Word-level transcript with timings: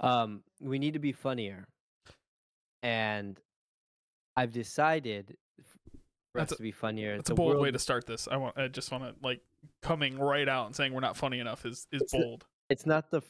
Um, 0.00 0.42
we 0.60 0.78
need 0.78 0.94
to 0.94 0.98
be 0.98 1.12
funnier, 1.12 1.66
and 2.82 3.40
I've 4.36 4.52
decided 4.52 5.36
for 6.32 6.38
That's 6.40 6.52
us 6.52 6.56
to 6.58 6.62
be 6.62 6.72
funnier. 6.72 7.16
That's 7.16 7.30
a 7.30 7.32
the 7.32 7.36
bold 7.36 7.60
way 7.60 7.70
to 7.70 7.78
start 7.78 8.06
this. 8.06 8.28
I 8.30 8.36
want. 8.36 8.58
I 8.58 8.68
just 8.68 8.90
want 8.90 9.04
to 9.04 9.14
like 9.22 9.40
coming 9.82 10.18
right 10.18 10.48
out 10.48 10.66
and 10.66 10.74
saying 10.76 10.92
we're 10.92 11.00
not 11.00 11.16
funny 11.16 11.38
enough 11.38 11.64
is 11.64 11.86
is 11.92 12.02
It's 12.02 12.12
the- 12.12 12.18
bold. 12.18 12.44
It's 12.70 12.86
not 12.86 13.10
the 13.10 13.22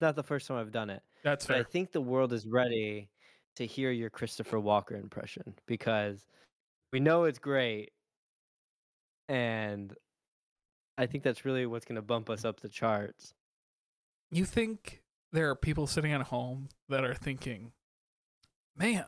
not 0.00 0.16
the 0.16 0.22
first 0.22 0.46
time 0.48 0.58
I've 0.58 0.72
done 0.72 0.90
it, 0.90 1.02
That's 1.24 1.46
but 1.46 1.56
I 1.56 1.62
think 1.62 1.92
the 1.92 2.00
world 2.00 2.32
is 2.32 2.46
ready 2.46 3.10
to 3.56 3.66
hear 3.66 3.90
your 3.90 4.10
Christopher 4.10 4.58
Walken 4.58 5.00
impression 5.00 5.54
because 5.66 6.24
we 6.92 7.00
know 7.00 7.24
it's 7.24 7.38
great, 7.38 7.90
and 9.28 9.94
I 10.96 11.06
think 11.06 11.22
that's 11.22 11.44
really 11.44 11.66
what's 11.66 11.84
going 11.84 11.96
to 11.96 12.02
bump 12.02 12.30
us 12.30 12.44
up 12.44 12.60
the 12.60 12.68
charts. 12.68 13.34
You 14.30 14.44
think 14.44 15.02
there 15.32 15.50
are 15.50 15.56
people 15.56 15.86
sitting 15.86 16.12
at 16.12 16.22
home 16.22 16.68
that 16.88 17.04
are 17.04 17.14
thinking, 17.14 17.72
"Man, 18.76 19.06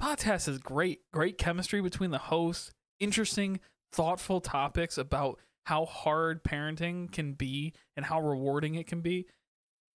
podcast 0.00 0.48
is 0.48 0.58
great. 0.58 1.10
Great 1.12 1.38
chemistry 1.38 1.80
between 1.80 2.10
the 2.10 2.18
hosts. 2.18 2.72
Interesting, 3.00 3.60
thoughtful 3.92 4.40
topics 4.40 4.96
about 4.96 5.40
how 5.66 5.84
hard 5.84 6.42
parenting 6.44 7.10
can 7.10 7.34
be 7.34 7.72
and 7.96 8.06
how 8.06 8.20
rewarding 8.20 8.74
it 8.74 8.86
can 8.86 9.00
be." 9.00 9.28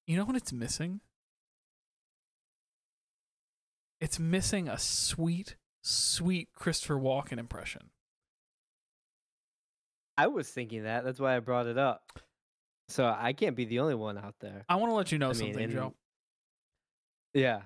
You 0.06 0.16
know 0.16 0.24
what 0.24 0.36
it's 0.36 0.52
missing? 0.52 1.00
It's 4.00 4.18
missing 4.18 4.68
a 4.68 4.78
sweet, 4.78 5.56
sweet 5.82 6.52
Christopher 6.52 6.96
Walken 6.96 7.38
impression. 7.38 7.90
I 10.18 10.26
was 10.26 10.50
thinking 10.50 10.82
that. 10.82 11.04
That's 11.04 11.20
why 11.20 11.36
I 11.36 11.40
brought 11.40 11.66
it 11.66 11.78
up. 11.78 12.20
So 12.88 13.04
I 13.18 13.32
can't 13.32 13.56
be 13.56 13.64
the 13.64 13.80
only 13.80 13.94
one 13.94 14.16
out 14.16 14.34
there. 14.40 14.64
I 14.68 14.76
want 14.76 14.90
to 14.90 14.94
let 14.94 15.10
you 15.12 15.18
know 15.18 15.26
I 15.26 15.32
mean, 15.32 15.38
something, 15.38 15.64
and- 15.64 15.72
Joe. 15.72 15.94
Yeah. 17.34 17.62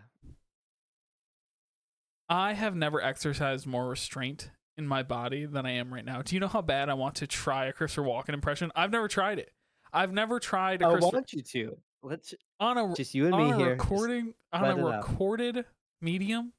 I 2.29 2.53
have 2.55 2.75
never 2.77 3.03
exercised 3.03 3.67
more 3.67 3.89
restraint 3.89 4.51
in 4.77 4.87
my 4.87 5.03
body 5.03 5.47
than 5.47 5.67
I 5.67 5.73
am 5.73 5.93
right 5.93 6.05
now. 6.05 6.23
Do 6.23 6.35
you 6.37 6.41
know 6.41 6.49
how 6.49 6.63
bad 6.63 6.89
I 6.89 6.95
want 6.95 7.17
to 7.17 7.27
try 7.27 7.67
a 7.67 7.73
Christopher 7.73 8.03
Walken 8.07 8.35
impression? 8.35 8.71
I've 8.75 8.93
never 8.93 9.09
tried 9.09 9.39
it. 9.39 9.53
I've 9.93 10.13
never 10.13 10.39
tried 10.39 10.81
a 10.83 10.87
oh, 10.87 10.89
I 10.89 10.93
Christopher 10.93 11.17
want 11.17 11.33
you 11.33 11.43
to. 11.43 11.77
Let's 12.03 12.35
on 12.61 12.79
a 12.79 12.95
just 12.95 13.15
you 13.15 13.27
and 13.27 13.37
me 13.37 13.47
here. 13.57 13.75
just- 13.77 13.83
recording 13.91 14.35
on 14.53 14.65
a 14.65 14.77
it 14.77 14.81
out. 14.95 15.09
recorded 15.09 15.65
medium. 16.01 16.53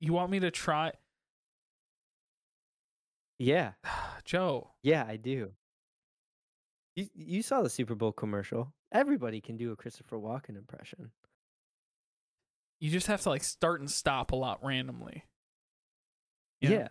You 0.00 0.12
want 0.14 0.30
me 0.30 0.40
to 0.40 0.50
try, 0.50 0.92
Yeah. 3.38 3.72
Joe? 4.24 4.70
Yeah, 4.82 5.04
I 5.06 5.16
do. 5.16 5.52
You 6.98 7.06
you 7.14 7.42
saw 7.42 7.62
the 7.62 7.70
Super 7.70 7.94
Bowl 7.94 8.10
commercial. 8.10 8.74
Everybody 8.90 9.40
can 9.40 9.56
do 9.56 9.70
a 9.70 9.76
Christopher 9.76 10.18
Walken 10.18 10.56
impression. 10.56 11.12
You 12.80 12.90
just 12.90 13.06
have 13.06 13.20
to 13.20 13.28
like 13.28 13.44
start 13.44 13.78
and 13.80 13.88
stop 13.88 14.32
a 14.32 14.36
lot 14.36 14.58
randomly. 14.64 15.22
You 16.60 16.70
know? 16.70 16.74
Yeah. 16.76 16.88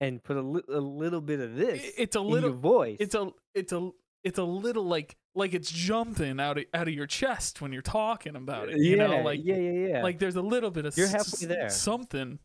And 0.00 0.22
put 0.22 0.36
a, 0.36 0.42
li- 0.42 0.62
a 0.68 0.78
little 0.78 1.20
bit 1.20 1.40
of 1.40 1.56
this 1.56 1.82
it's 1.98 2.14
a 2.14 2.20
in 2.20 2.28
little. 2.28 2.50
your 2.50 2.58
voice. 2.58 2.98
It's 3.00 3.16
a. 3.16 3.30
It's 3.52 3.72
a. 3.72 3.90
It's 4.22 4.38
a 4.38 4.44
little 4.44 4.84
like 4.84 5.16
like 5.34 5.52
it's 5.52 5.70
jumping 5.70 6.38
out 6.38 6.58
of 6.58 6.66
out 6.72 6.86
of 6.86 6.94
your 6.94 7.06
chest 7.08 7.60
when 7.60 7.72
you're 7.72 7.82
talking 7.82 8.36
about 8.36 8.68
it. 8.68 8.78
You 8.78 8.96
yeah, 8.96 9.06
know, 9.08 9.20
like 9.22 9.40
yeah, 9.42 9.56
yeah, 9.56 9.88
yeah. 9.88 10.02
like 10.04 10.20
there's 10.20 10.36
a 10.36 10.42
little 10.42 10.70
bit 10.70 10.86
of 10.86 10.96
You're 10.96 11.08
halfway 11.08 11.46
s- 11.46 11.46
there. 11.46 11.68
something. 11.68 12.38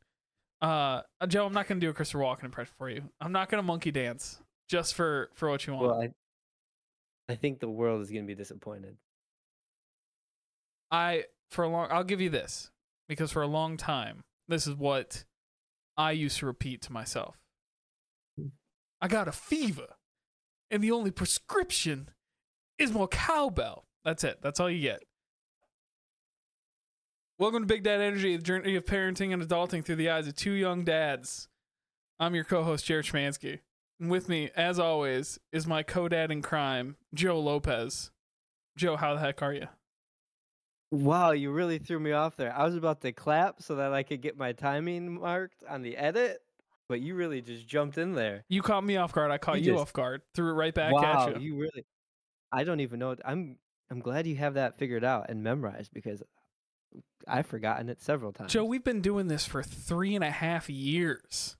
Uh, 0.64 1.02
Joe, 1.28 1.46
I'm 1.46 1.54
not 1.54 1.68
gonna 1.68 1.80
do 1.80 1.90
a 1.90 1.94
Christopher 1.94 2.24
Walken 2.24 2.46
impression 2.46 2.74
for 2.80 2.90
you. 2.90 3.04
I'm 3.20 3.32
not 3.32 3.50
gonna 3.50 3.64
monkey 3.64 3.92
dance 3.92 4.40
just 4.72 4.96
for 4.96 5.30
for 5.34 5.50
what 5.50 5.68
you 5.68 5.74
want. 5.74 5.86
well, 5.86 6.02
I, 6.02 7.34
I 7.34 7.36
think 7.36 7.60
the 7.60 7.70
world 7.70 8.02
is 8.02 8.10
gonna 8.10 8.24
be 8.24 8.36
disappointed. 8.36 8.96
I 10.90 11.26
for 11.50 11.64
a 11.64 11.68
long 11.68 11.90
I'll 11.92 12.06
give 12.06 12.22
you 12.22 12.30
this 12.30 12.72
because 13.10 13.32
for 13.32 13.42
a 13.42 13.48
long 13.48 13.76
time 13.76 14.24
this 14.48 14.66
is 14.66 14.76
what 14.76 15.26
I 15.98 16.14
used 16.14 16.38
to 16.40 16.46
repeat 16.46 16.82
to 16.84 16.94
myself. 16.94 17.38
Hmm. 18.40 18.48
I 19.02 19.10
got 19.10 19.28
a 19.28 19.34
fever, 19.34 19.98
and 20.72 20.82
the 20.82 20.92
only 20.92 21.12
prescription 21.12 22.10
is 22.80 22.94
more 22.94 23.10
cowbell. 23.10 23.84
That's 24.06 24.24
it. 24.24 24.40
That's 24.42 24.60
all 24.62 24.70
you 24.70 24.82
get. 24.82 25.04
Welcome 27.38 27.64
to 27.64 27.68
Big 27.68 27.84
Dad 27.84 28.00
Energy, 28.00 28.38
the 28.38 28.44
journey 28.44 28.76
of 28.76 28.86
parenting 28.86 29.34
and 29.34 29.44
adulting 29.44 29.84
through 29.84 29.98
the 29.98 30.10
eyes 30.10 30.28
of 30.28 30.36
two 30.36 30.52
young 30.52 30.86
dads. 30.86 31.50
I'm 32.20 32.36
your 32.36 32.44
co-host 32.44 32.86
Jared 32.86 33.06
Schmansky, 33.06 33.60
and 34.02 34.10
with 34.12 34.28
me, 34.28 34.50
as 34.56 34.80
always, 34.80 35.40
is 35.54 35.66
my 35.68 35.84
co-dad 35.84 36.32
in 36.32 36.42
crime, 36.42 36.98
Joe 37.14 37.40
Lopez. 37.40 38.12
Joe, 38.78 38.98
how 38.98 39.14
the 39.14 39.20
heck 39.22 39.42
are 39.42 39.54
you? 39.54 39.68
Wow, 40.92 41.32
you 41.32 41.52
really 41.52 41.78
threw 41.78 42.00
me 42.00 42.12
off 42.12 42.36
there. 42.36 42.54
I 42.54 42.66
was 42.66 42.76
about 42.76 43.02
to 43.02 43.14
clap 43.14 43.62
so 43.62 43.76
that 43.76 43.94
I 43.94 44.04
could 44.04 44.22
get 44.22 44.38
my 44.38 44.52
timing 44.52 45.20
marked 45.22 45.64
on 45.70 45.84
the 45.84 45.96
edit, 45.96 46.40
but 46.90 47.00
you 47.00 47.16
really 47.16 47.42
just 47.42 47.66
jumped 47.68 47.98
in 47.98 48.14
there. 48.14 48.44
You 48.50 48.62
caught 48.62 48.84
me 48.84 48.98
off 48.98 49.14
guard. 49.14 49.32
I 49.32 49.38
caught 49.38 49.60
you, 49.60 49.68
You 49.68 49.72
just- 49.74 49.82
off 49.82 49.94
guard. 49.94 50.22
Threw 50.36 50.50
it 50.50 50.54
right 50.56 50.74
back 50.74 50.92
wow, 50.92 51.30
at 51.30 51.42
you. 51.42 51.54
you 51.54 51.62
really. 51.62 51.86
I 52.52 52.66
don't 52.66 52.82
even 52.82 53.00
know. 53.00 53.16
I'm 53.24 53.58
I'm 53.90 54.00
glad 54.00 54.28
you 54.28 54.36
have 54.38 54.56
that 54.56 54.76
figured 54.78 55.04
out 55.06 55.30
and 55.30 55.44
memorized 55.44 55.94
because 55.94 56.22
I've 57.28 57.46
forgotten 57.46 57.88
it 57.88 58.02
several 58.02 58.34
times. 58.34 58.52
Joe, 58.52 58.66
we've 58.66 58.84
been 58.84 59.02
doing 59.02 59.28
this 59.28 59.46
for 59.46 59.64
three 59.64 60.16
and 60.16 60.24
a 60.24 60.32
half 60.32 60.70
years. 60.70 61.56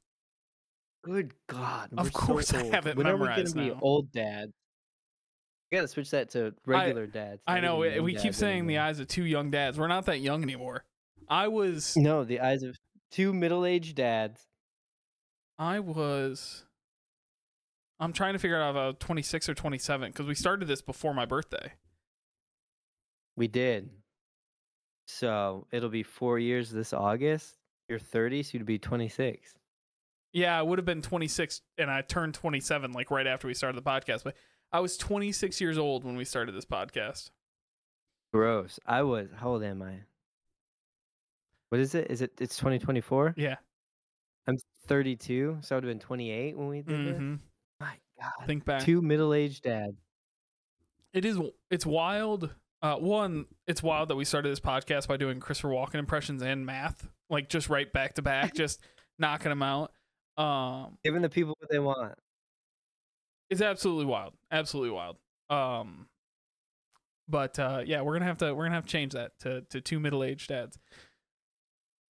Good 1.04 1.34
God! 1.48 1.90
Of 1.98 2.06
we're 2.06 2.12
so 2.12 2.20
course 2.20 2.54
I 2.54 2.64
have 2.66 2.86
it 2.88 2.96
when 2.96 3.08
memorized 3.08 3.56
are 3.56 3.60
we 3.60 3.66
gonna 3.66 3.68
now. 3.70 3.74
be 3.76 3.82
old 3.82 4.12
dads? 4.12 4.52
We 5.72 5.78
gotta 5.78 5.88
switch 5.88 6.12
that 6.12 6.30
to 6.32 6.54
regular 6.66 7.08
dads. 7.08 7.42
I 7.48 7.60
know 7.60 7.78
we, 7.78 8.00
we 8.00 8.16
keep 8.16 8.36
saying 8.36 8.68
the 8.68 8.80
eyes 8.80 9.00
of 9.00 9.08
two 9.08 9.24
young 9.24 9.50
dads. 9.52 9.80
We're 9.80 9.88
not 9.88 10.06
that 10.06 10.20
young 10.20 10.44
anymore. 10.44 10.84
I 11.30 11.48
was 11.48 11.96
No, 11.96 12.24
the 12.24 12.42
eyes 12.42 12.62
of 12.64 12.76
two 13.10 13.34
middle-aged 13.34 13.96
dads. 13.96 14.46
I 15.58 15.80
was 15.80 16.66
I'm 18.00 18.14
trying 18.14 18.34
to 18.34 18.40
figure 18.40 18.60
out 18.60 18.72
if 18.72 18.76
I 18.76 18.88
was 18.88 18.96
26 19.00 19.50
or 19.50 19.54
27 19.54 20.12
because 20.12 20.26
we 20.26 20.36
started 20.36 20.68
this 20.68 20.82
before 20.82 21.14
my 21.14 21.26
birthday. 21.26 21.74
We 23.38 23.48
did. 23.48 23.90
So 25.08 25.68
it'll 25.72 25.90
be 25.90 26.04
four 26.04 26.40
years 26.40 26.70
this 26.72 26.94
August. 26.94 27.56
You're 27.88 28.00
30, 28.00 28.44
so 28.44 28.58
you'd 28.58 28.66
be 28.66 28.80
26. 28.80 29.56
Yeah, 30.34 30.58
I 30.58 30.62
would 30.62 30.78
have 30.80 30.86
been 30.86 31.02
26 31.02 31.62
and 31.78 31.92
I 31.92 32.02
turned 32.02 32.34
27 32.34 32.92
like 32.94 33.12
right 33.12 33.28
after 33.28 33.48
we 33.48 33.54
started 33.54 33.78
the 33.84 33.90
podcast. 33.90 34.24
But 34.24 34.36
I 34.72 34.80
was 34.80 34.98
26 34.98 35.60
years 35.60 35.78
old 35.78 36.04
when 36.04 36.16
we 36.16 36.24
started 36.26 36.56
this 36.56 36.66
podcast. 36.66 37.32
Gross. 38.34 38.80
I 38.86 39.04
was. 39.04 39.28
How 39.36 39.50
old 39.50 39.64
am 39.64 39.82
I? 39.82 40.00
What 41.70 41.82
is 41.82 41.96
it? 41.96 42.10
Is 42.10 42.22
it? 42.22 42.32
It's 42.40 42.56
2024. 42.58 43.36
Yeah. 43.38 43.56
I'm 44.48 44.58
32, 44.88 45.58
so 45.62 45.76
I 45.76 45.78
would 45.78 45.84
have 45.84 45.92
been 45.92 46.00
28 46.00 46.58
when 46.58 46.68
we 46.68 46.82
did 46.82 47.06
this. 47.06 47.18
hmm 47.18 47.36
My 47.80 47.94
God. 48.20 48.48
Think 48.48 48.66
back. 48.66 48.84
Two 48.84 49.02
middle-aged 49.02 49.64
dads. 49.64 49.98
it 51.14 51.26
is 51.26 51.38
it's 51.70 51.86
wild 51.86 52.50
uh 52.82 52.96
one 52.96 53.46
it's 53.68 53.84
wild 53.84 54.10
that 54.10 54.16
we 54.16 54.26
started 54.26 54.50
this 54.50 54.60
podcast 54.62 55.08
by 55.08 55.16
doing 55.18 55.40
christopher 55.40 55.68
walken 55.70 55.96
impressions 55.96 56.42
and 56.42 56.66
math 56.66 57.08
like 57.30 57.48
just 57.50 57.70
right 57.70 57.92
back 57.94 58.14
to 58.16 58.22
back 58.22 58.54
just 58.56 58.80
knocking 59.20 59.50
them 59.50 59.62
out 59.62 59.92
um 60.38 60.98
Giving 61.04 61.22
the 61.22 61.30
people 61.30 61.56
what 61.60 61.70
they 61.70 61.80
want. 61.80 62.14
it's 63.50 63.62
absolutely 63.62 64.06
wild 64.06 64.34
absolutely 64.52 64.92
wild 64.92 65.18
um 65.50 66.08
but 67.28 67.58
uh 67.60 67.82
yeah 67.86 68.02
we're 68.02 68.14
gonna 68.14 68.26
have 68.26 68.38
to 68.38 68.54
we're 68.54 68.66
gonna 68.66 68.76
have 68.76 68.86
to 68.86 68.92
change 68.92 69.14
that 69.14 69.32
to 69.40 69.62
to 69.70 69.82
two 69.82 70.00
middle-aged 70.00 70.48
dads 70.50 70.78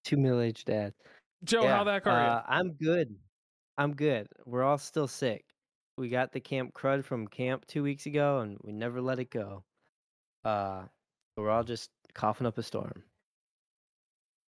Two 0.04 0.16
middle-aged 0.16 0.66
dads. 0.66 0.96
joe 1.44 1.66
how 1.66 1.84
that 1.84 2.06
are 2.06 2.20
uh, 2.20 2.42
I'm 2.48 2.72
good. 2.72 3.14
I'm 3.78 3.94
good. 3.94 4.26
We're 4.44 4.64
all 4.64 4.78
still 4.78 5.06
sick. 5.08 5.44
We 5.96 6.08
got 6.08 6.32
the 6.32 6.40
camp 6.40 6.74
crud 6.74 7.04
from 7.04 7.26
camp 7.28 7.66
two 7.66 7.82
weeks 7.82 8.06
ago, 8.06 8.40
and 8.40 8.58
we 8.62 8.72
never 8.72 9.00
let 9.00 9.18
it 9.20 9.30
go. 9.30 9.62
Uh, 10.44 10.82
we're 11.36 11.50
all 11.50 11.62
just 11.64 11.90
coughing 12.14 12.46
up 12.46 12.58
a 12.58 12.62
storm. 12.62 13.02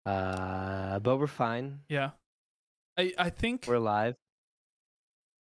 Uh, 0.05 0.99
but 0.99 1.17
we're 1.17 1.27
fine. 1.27 1.79
yeah 1.89 2.11
i 2.97 3.13
i 3.17 3.29
think 3.29 3.65
We're 3.67 3.79
live. 3.79 4.15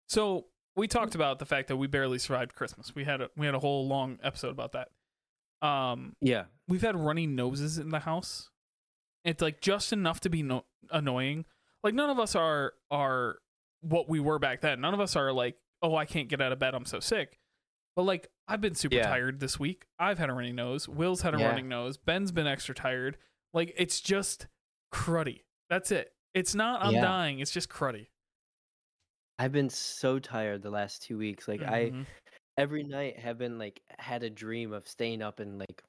So 0.09 0.47
we 0.77 0.89
talked 0.89 1.15
about 1.15 1.39
the 1.39 1.47
fact 1.47 1.69
that 1.69 1.77
we 1.77 1.87
barely 1.87 2.19
survived 2.19 2.55
Christmas. 2.55 2.95
We 2.95 3.05
had 3.05 3.21
a 3.21 3.31
we 3.37 3.47
had 3.47 3.55
a 3.55 3.59
whole 3.61 3.87
long 3.87 4.19
episode 4.23 4.51
about 4.51 4.73
that. 4.73 4.89
Um, 5.67 6.17
Yeah. 6.21 6.45
we've 6.69 6.81
had 6.83 6.97
runny 6.97 7.27
noses 7.27 7.79
in 7.79 7.91
the 7.91 8.01
house. 8.01 8.51
It's 9.25 9.43
like 9.43 9.61
just 9.61 9.93
enough 9.93 10.21
to 10.21 10.31
be 10.31 10.43
no- 10.43 10.65
annoying. 10.91 11.45
Like 11.85 11.95
none 11.95 12.11
of 12.11 12.19
us 12.19 12.35
are 12.35 12.73
are 12.91 13.39
what 13.83 14.09
we 14.09 14.21
were 14.21 14.39
back 14.39 14.61
then. 14.63 14.81
None 14.81 14.95
of 14.95 15.01
us 15.01 15.17
are 15.17 15.33
like, 15.33 15.57
oh, 15.83 15.95
I 15.97 16.05
can't 16.07 16.29
get 16.29 16.41
out 16.41 16.53
of 16.53 16.59
bed. 16.59 16.75
I'm 16.75 16.85
so 16.87 17.01
sick. 17.01 17.39
But 17.97 18.03
like, 18.05 18.29
I've 18.49 18.61
been 18.61 18.75
super 18.75 18.97
Yeah. 18.97 19.07
tired 19.09 19.41
this 19.41 19.59
week. 19.59 19.87
I've 19.99 20.19
had 20.19 20.31
a 20.31 20.33
runny 20.33 20.53
nose. 20.53 20.89
Will's 20.89 21.23
had 21.23 21.35
a 21.35 21.39
Yeah. 21.39 21.49
running 21.49 21.69
nose. 21.69 21.97
Ben's 21.99 22.33
been 22.33 22.47
extra 22.47 22.75
tired. 22.75 23.19
Like 23.53 23.75
it's 23.77 24.01
just 24.01 24.47
cruddy. 24.93 25.43
That's 25.69 25.91
it. 25.91 26.13
It's 26.35 26.55
not 26.55 26.83
I'm 26.83 26.93
Yeah. 26.93 27.01
dying. 27.01 27.41
It's 27.41 27.51
just 27.51 27.69
cruddy. 27.69 28.09
I've 29.39 29.53
been 29.53 29.71
so 29.71 30.19
tired 30.19 30.63
the 30.63 30.71
last 30.71 31.03
two 31.03 31.19
weeks. 31.19 31.49
Like 31.49 31.63
I, 31.63 31.93
Mhm. 31.93 32.07
every 32.59 32.85
night 32.85 33.19
have 33.19 33.39
been 33.39 33.59
like 33.59 33.83
had 33.99 34.23
a 34.23 34.31
dream 34.31 34.73
of 34.73 34.89
staying 34.89 35.23
up 35.23 35.41
and 35.41 35.59
like 35.59 35.83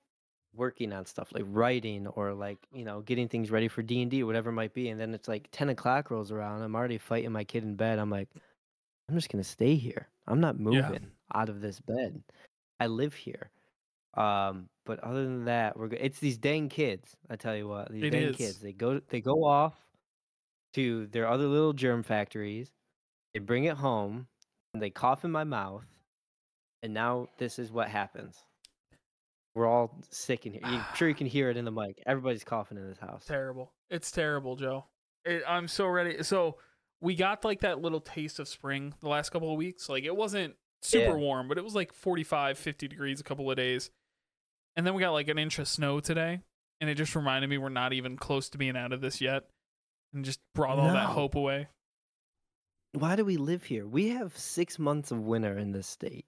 working 0.53 0.93
on 0.93 1.05
stuff 1.05 1.31
like 1.33 1.45
writing 1.47 2.07
or 2.07 2.33
like 2.33 2.59
you 2.73 2.85
know 2.85 3.01
getting 3.01 3.29
things 3.29 3.51
ready 3.51 3.67
for 3.69 3.83
d&d 3.83 4.23
or 4.23 4.25
whatever 4.25 4.49
it 4.51 4.53
might 4.53 4.73
be 4.73 4.89
and 4.89 4.99
then 4.99 5.13
it's 5.13 5.27
like 5.27 5.47
10 5.51 5.69
o'clock 5.69 6.11
rolls 6.11 6.31
around 6.31 6.61
i'm 6.63 6.75
already 6.75 6.97
fighting 6.97 7.31
my 7.31 7.43
kid 7.43 7.63
in 7.63 7.75
bed 7.75 7.99
i'm 7.99 8.09
like 8.09 8.29
i'm 9.09 9.15
just 9.15 9.29
gonna 9.29 9.43
stay 9.43 9.75
here 9.75 10.09
i'm 10.27 10.39
not 10.41 10.59
Yeah. 10.69 10.91
moving 10.91 11.11
out 11.35 11.49
of 11.49 11.61
this 11.61 11.79
bed 11.81 12.23
i 12.79 12.87
live 12.87 13.13
here 13.13 13.51
um 14.15 14.69
but 14.85 14.99
other 15.01 15.23
than 15.25 15.45
that 15.45 15.77
we're 15.77 15.89
good 15.89 15.99
it's 16.01 16.19
these 16.19 16.37
dang 16.37 16.69
kids 16.69 17.17
i 17.29 17.35
tell 17.35 17.55
you 17.57 17.67
what 17.67 17.91
these 17.91 18.07
It 18.07 18.09
dang 18.09 18.31
is. 18.31 18.31
kids 18.31 18.61
they 18.61 18.73
go 18.73 18.99
they 18.99 19.21
go 19.21 19.43
off 19.45 19.90
to 20.73 21.07
their 21.07 21.27
other 21.27 21.47
little 21.47 21.73
germ 21.73 22.03
factories 22.03 22.71
they 23.33 23.39
bring 23.39 23.63
it 23.65 23.77
home 23.77 24.27
and 24.73 24.81
they 24.81 24.89
cough 24.89 25.23
in 25.25 25.31
my 25.31 25.43
mouth 25.43 25.85
and 26.83 26.93
now 26.93 27.27
this 27.37 27.59
is 27.59 27.71
what 27.71 27.87
happens 27.87 28.37
we're 29.53 29.67
all 29.67 29.93
sick 30.09 30.45
in 30.45 30.53
here. 30.53 30.61
I'm 30.63 30.85
sure 30.95 31.09
you 31.09 31.15
can 31.15 31.27
hear 31.27 31.49
it 31.49 31.57
in 31.57 31.65
the 31.65 31.71
mic. 31.71 32.01
Everybody's 32.05 32.45
coughing 32.45 32.77
in 32.77 32.87
this 32.87 32.97
house. 32.99 33.25
terrible. 33.25 33.73
It's 33.89 34.09
terrible, 34.09 34.55
Joe. 34.55 34.85
It, 35.25 35.43
I'm 35.45 35.67
so 35.67 35.87
ready. 35.87 36.23
So 36.23 36.55
we 37.01 37.15
got 37.15 37.43
like 37.43 37.59
that 37.59 37.81
little 37.81 37.99
taste 37.99 38.39
of 38.39 38.47
spring 38.47 38.93
the 39.01 39.09
last 39.09 39.31
couple 39.31 39.51
of 39.51 39.57
weeks. 39.57 39.89
Like 39.89 40.05
it 40.05 40.15
wasn't 40.15 40.55
super 40.81 41.09
Yeah. 41.09 41.15
warm, 41.15 41.49
but 41.49 41.57
it 41.57 41.65
was 41.65 41.75
like 41.75 41.91
45, 41.91 42.57
50 42.57 42.87
degrees 42.87 43.19
a 43.19 43.23
couple 43.25 43.51
of 43.51 43.57
days. 43.57 43.89
And 44.77 44.87
then 44.87 44.93
we 44.93 45.01
got 45.01 45.11
like 45.11 45.27
an 45.27 45.37
inch 45.37 45.59
of 45.59 45.67
snow 45.67 45.99
today. 45.99 46.39
And 46.79 46.89
it 46.89 46.95
just 46.95 47.13
reminded 47.13 47.49
me 47.49 47.57
we're 47.57 47.67
not 47.67 47.91
even 47.91 48.15
close 48.15 48.47
to 48.51 48.57
being 48.57 48.77
out 48.77 48.93
of 48.93 49.01
this 49.01 49.19
yet. 49.19 49.43
And 50.13 50.25
just 50.25 50.39
brought 50.53 50.77
all 50.77 50.91
that 50.93 51.07
hope 51.07 51.35
away. 51.35 51.67
Why 52.93 53.15
do 53.15 53.23
we 53.23 53.37
live 53.37 53.63
here? 53.63 53.87
We 53.87 54.09
have 54.09 54.37
six 54.37 54.77
months 54.77 55.11
of 55.11 55.19
winter 55.19 55.57
in 55.57 55.71
this 55.71 55.87
state. 55.87 56.25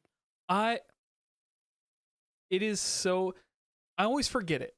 I 0.47 0.79
it 2.49 2.61
is 2.61 2.79
so 2.79 3.35
I 3.97 4.05
always 4.05 4.27
forget 4.27 4.61
it. 4.61 4.73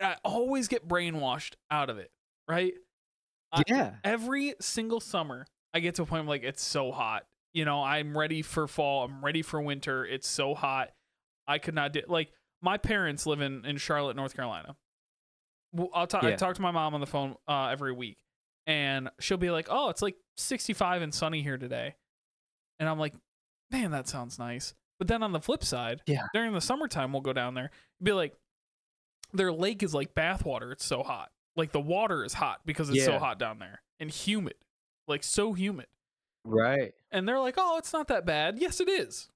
I 0.00 0.16
always 0.24 0.68
get 0.68 0.86
brainwashed 0.86 1.54
out 1.70 1.88
of 1.88 1.98
it, 1.98 2.10
right? 2.48 2.74
I- 3.52 3.62
yeah. 3.68 3.94
every 4.02 4.54
single 4.60 5.00
summer 5.00 5.46
I 5.72 5.80
get 5.80 5.94
to 5.96 6.02
a 6.02 6.06
point 6.06 6.26
where, 6.26 6.36
like 6.36 6.44
it's 6.44 6.62
so 6.62 6.92
hot. 6.92 7.24
You 7.52 7.64
know, 7.64 7.82
I'm 7.82 8.18
ready 8.18 8.42
for 8.42 8.66
fall. 8.66 9.04
I'm 9.04 9.24
ready 9.24 9.42
for 9.42 9.60
winter. 9.60 10.04
It's 10.04 10.28
so 10.28 10.54
hot. 10.54 10.90
I 11.46 11.58
could 11.58 11.74
not 11.74 11.92
do 11.92 12.02
like 12.08 12.32
my 12.60 12.76
parents 12.78 13.26
live 13.26 13.40
in 13.40 13.64
in 13.64 13.76
Charlotte, 13.76 14.16
North 14.16 14.34
Carolina. 14.34 14.76
I'll 15.92 16.06
talk. 16.06 16.22
I 16.24 16.36
talk 16.36 16.54
to 16.56 16.62
my 16.62 16.70
mom 16.70 16.94
on 16.94 17.00
the 17.00 17.06
phone 17.06 17.36
uh, 17.48 17.68
every 17.72 17.92
week, 17.92 18.18
and 18.66 19.10
she'll 19.20 19.36
be 19.38 19.50
like, 19.50 19.68
"Oh, 19.70 19.88
it's 19.90 20.02
like 20.02 20.16
65 20.36 21.02
and 21.02 21.14
sunny 21.14 21.42
here 21.42 21.58
today," 21.58 21.94
and 22.78 22.88
I'm 22.88 22.98
like, 22.98 23.14
"Man, 23.70 23.90
that 23.92 24.08
sounds 24.08 24.38
nice." 24.38 24.74
But 24.98 25.08
then 25.08 25.22
on 25.22 25.32
the 25.32 25.40
flip 25.40 25.64
side, 25.64 26.02
Yeah. 26.06 26.26
during 26.32 26.52
the 26.52 26.60
summertime, 26.60 27.12
we'll 27.12 27.22
go 27.22 27.32
down 27.32 27.54
there. 27.54 27.70
Be 28.02 28.12
like, 28.12 28.36
their 29.32 29.52
lake 29.52 29.82
is 29.82 29.92
like 29.92 30.14
bathwater. 30.14 30.70
It's 30.72 30.84
so 30.84 31.02
hot. 31.02 31.32
Like 31.56 31.72
the 31.72 31.80
water 31.80 32.24
is 32.24 32.32
hot 32.34 32.60
because 32.64 32.90
it's 32.90 33.04
so 33.04 33.18
hot 33.18 33.38
down 33.38 33.58
there 33.58 33.82
and 34.00 34.10
humid, 34.10 34.54
like 35.08 35.22
so 35.24 35.52
humid. 35.52 35.86
Right. 36.44 36.94
And 37.10 37.26
they're 37.28 37.40
like, 37.40 37.54
"Oh, 37.56 37.78
it's 37.78 37.92
not 37.92 38.08
that 38.08 38.24
bad." 38.26 38.58
Yes, 38.58 38.80
it 38.80 38.88
is. 38.88 39.30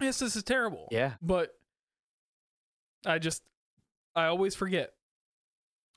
Yes, 0.00 0.18
this 0.20 0.36
is 0.36 0.42
terrible. 0.44 0.88
Yeah. 0.90 1.14
But 1.20 1.54
I 3.04 3.18
just, 3.18 3.42
I 4.14 4.26
always 4.26 4.54
forget. 4.54 4.92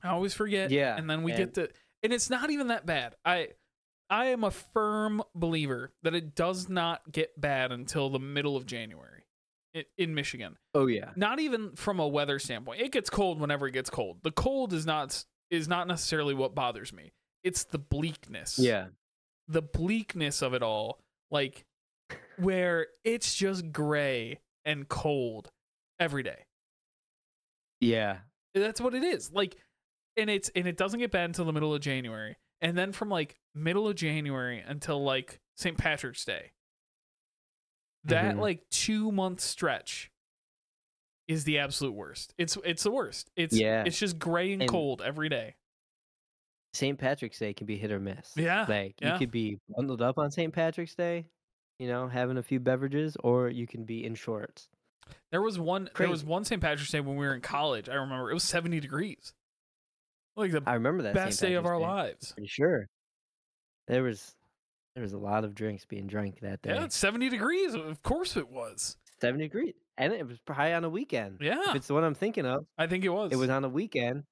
I 0.02 0.10
always 0.10 0.34
forget. 0.34 0.72
Yeah, 0.72 0.96
And 0.98 1.10
then 1.10 1.24
we 1.24 1.32
and- 1.32 1.40
get 1.40 1.54
to, 1.56 1.70
and 2.04 2.14
it's 2.14 2.30
not 2.30 2.50
even 2.50 2.68
that 2.68 2.86
bad. 2.86 3.16
I, 3.26 3.50
I 4.10 4.26
am 4.28 4.44
a 4.44 4.52
firm 4.52 5.24
believer 5.34 5.92
that 6.04 6.14
it 6.14 6.36
does 6.36 6.70
not 6.70 7.12
get 7.12 7.40
bad 7.40 7.72
until 7.72 8.10
the 8.10 8.20
middle 8.20 8.56
of 8.58 8.66
January, 8.66 9.24
in, 9.74 9.84
in 9.98 10.14
Michigan. 10.16 10.58
Oh 10.76 10.88
yeah. 10.88 11.12
Not 11.16 11.40
even 11.40 11.76
from 11.76 12.00
a 12.00 12.08
weather 12.08 12.38
standpoint. 12.40 12.82
It 12.82 12.92
gets 12.92 13.10
cold 13.10 13.40
whenever 13.40 13.68
it 13.68 13.72
gets 13.72 13.90
cold. 13.90 14.18
The 14.24 14.32
cold 14.32 14.74
is 14.74 14.86
not 14.86 15.24
is 15.50 15.68
not 15.68 15.88
necessarily 15.88 16.34
what 16.34 16.54
bothers 16.56 16.92
me. 16.94 17.12
It's 17.44 17.64
the 17.66 17.80
bleakness 17.80 18.58
Yeah. 18.60 18.88
the 19.48 19.62
bleakness 19.62 20.42
of 20.42 20.54
it 20.54 20.64
all, 20.64 21.00
like 21.32 21.66
where 22.38 22.88
it's 23.04 23.34
just 23.36 23.72
gray 23.72 24.40
and 24.66 24.88
cold 24.88 25.52
every 26.00 26.24
day. 26.24 26.46
Yeah. 27.82 28.18
That's 28.54 28.80
what 28.80 28.94
it 28.94 29.04
is. 29.04 29.32
Like 29.32 29.58
and 30.18 30.30
it's 30.30 30.50
and 30.56 30.68
it 30.68 30.78
doesn't 30.78 31.00
get 31.00 31.12
bad 31.12 31.26
until 31.26 31.46
the 31.46 31.54
middle 31.54 31.74
of 31.74 31.82
January. 31.82 32.38
And 32.62 32.78
then 32.78 32.92
from 32.94 33.10
like 33.10 33.36
middle 33.54 33.88
of 33.88 33.96
January 33.96 34.64
until 34.66 35.04
like 35.04 35.40
St. 35.56 35.78
Patrick's 35.78 36.24
Day. 36.26 36.52
That 38.06 38.36
Mhm. 38.36 38.40
like 38.40 38.70
2 38.70 39.12
month 39.12 39.40
stretch 39.42 40.12
is 41.28 41.46
the 41.46 41.60
absolute 41.60 41.94
worst. 41.94 42.34
It's 42.38 42.58
it's 42.66 42.84
the 42.84 42.92
worst. 42.92 43.32
It's 43.36 43.58
Yeah. 43.58 43.84
it's 43.86 43.98
just 44.00 44.20
gray 44.20 44.52
and, 44.54 44.62
And- 44.64 44.72
cold 44.72 45.02
every 45.02 45.30
day. 45.30 45.56
St. 46.74 46.98
Patrick's 46.98 47.38
Day 47.40 47.54
can 47.54 47.68
be 47.68 47.78
hit 47.78 47.92
or 47.92 48.00
miss. 48.00 48.34
Yeah, 48.36 48.66
Like 48.68 48.96
yeah. 49.00 49.14
you 49.14 49.20
could 49.20 49.32
be 49.32 49.60
bundled 49.70 50.02
up 50.02 50.18
on 50.18 50.32
St. 50.32 50.52
Patrick's 50.54 50.96
Day, 50.96 51.28
you 51.78 51.88
know, 51.88 52.08
having 52.08 52.36
a 52.38 52.44
few 52.44 52.60
beverages, 52.60 53.16
or 53.24 53.48
you 53.48 53.68
can 53.68 53.86
be 53.86 54.04
in 54.04 54.16
shorts. 54.16 54.70
There 55.32 55.42
was 55.42 55.60
one 55.60 55.90
there 55.98 56.10
was 56.10 56.24
one 56.26 56.44
St. 56.46 56.62
Patrick's 56.62 56.92
Day 56.92 57.00
when 57.00 57.16
we 57.16 57.26
were 57.26 57.36
in 57.36 57.42
college. 57.42 57.88
I 57.90 57.94
remember 57.96 58.32
it 58.32 58.34
was 58.34 58.44
70 58.44 58.80
degrees. 58.80 59.34
Like 60.36 60.52
the 60.52 60.64
I 60.66 60.74
remember 60.76 61.04
that 61.04 61.14
best 61.14 61.40
St. 61.40 61.52
day 61.52 61.56
of 61.56 61.66
our 61.66 61.78
Day, 61.80 61.86
lives. 61.86 62.32
Pretty 62.34 62.48
sure. 62.48 62.88
There 63.88 64.04
was 64.04 64.34
there 64.96 65.02
was 65.04 65.14
a 65.14 65.18
lot 65.18 65.44
of 65.44 65.54
drinks 65.56 65.86
being 65.86 66.08
drank 66.08 66.40
that 66.42 66.62
day. 66.62 66.74
Yeah, 66.76 66.86
it's 66.86 66.96
70 66.96 67.30
degrees. 67.30 67.74
Of 67.76 68.02
course 68.04 68.38
it 68.38 68.50
was. 68.50 68.98
Seventy 69.22 69.46
degrees, 69.46 69.74
and 69.98 70.12
it 70.12 70.28
was 70.28 70.38
probably 70.46 70.74
on 70.74 70.84
a 70.84 70.90
weekend. 70.90 71.38
Yeah, 71.40 71.62
If 71.70 71.76
it's 71.78 71.88
the 71.88 71.94
one 71.94 72.04
I'm 72.04 72.14
thinking 72.16 72.46
of, 72.46 72.66
I 72.78 72.88
think 72.88 73.06
it 73.06 73.10
was. 73.10 73.32
it 73.32 73.38
was 73.38 73.50
on 73.50 73.64
a 73.64 73.70
weekend, 73.70 74.24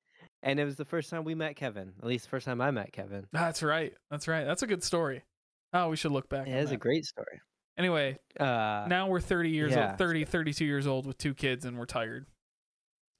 and 0.44 0.60
it 0.60 0.66
was 0.66 0.76
the 0.76 0.84
first 0.86 1.10
time 1.10 1.24
we 1.24 1.34
met 1.34 1.56
Kevin. 1.56 1.94
At 2.02 2.06
least 2.06 2.26
the 2.26 2.30
first 2.30 2.46
time 2.46 2.60
I 2.60 2.72
met 2.72 2.92
Kevin. 2.92 3.26
That's 3.32 3.64
right. 3.64 3.94
That's 4.10 4.28
right. 4.28 4.44
That's 4.44 4.64
a 4.64 4.68
good 4.68 4.84
story. 4.84 5.24
Oh, 5.72 5.88
we 5.90 5.96
should 5.96 6.12
look 6.12 6.28
back. 6.28 6.48
It 6.48 6.52
on 6.52 6.58
is 6.58 6.68
a 6.68 6.72
that. 6.72 6.80
great 6.82 7.06
story. 7.06 7.40
Anyway, 7.78 8.18
Uh, 8.38 8.86
now 8.90 9.08
we're 9.08 9.22
30 9.22 9.50
years 9.52 9.72
yeah. 9.72 9.92
old, 9.92 9.98
30, 9.98 10.26
32 10.26 10.66
years 10.66 10.86
old 10.88 11.06
with 11.08 11.18
two 11.18 11.34
kids 11.34 11.64
and 11.64 11.78
we're 11.78 11.86
tired. 11.86 12.26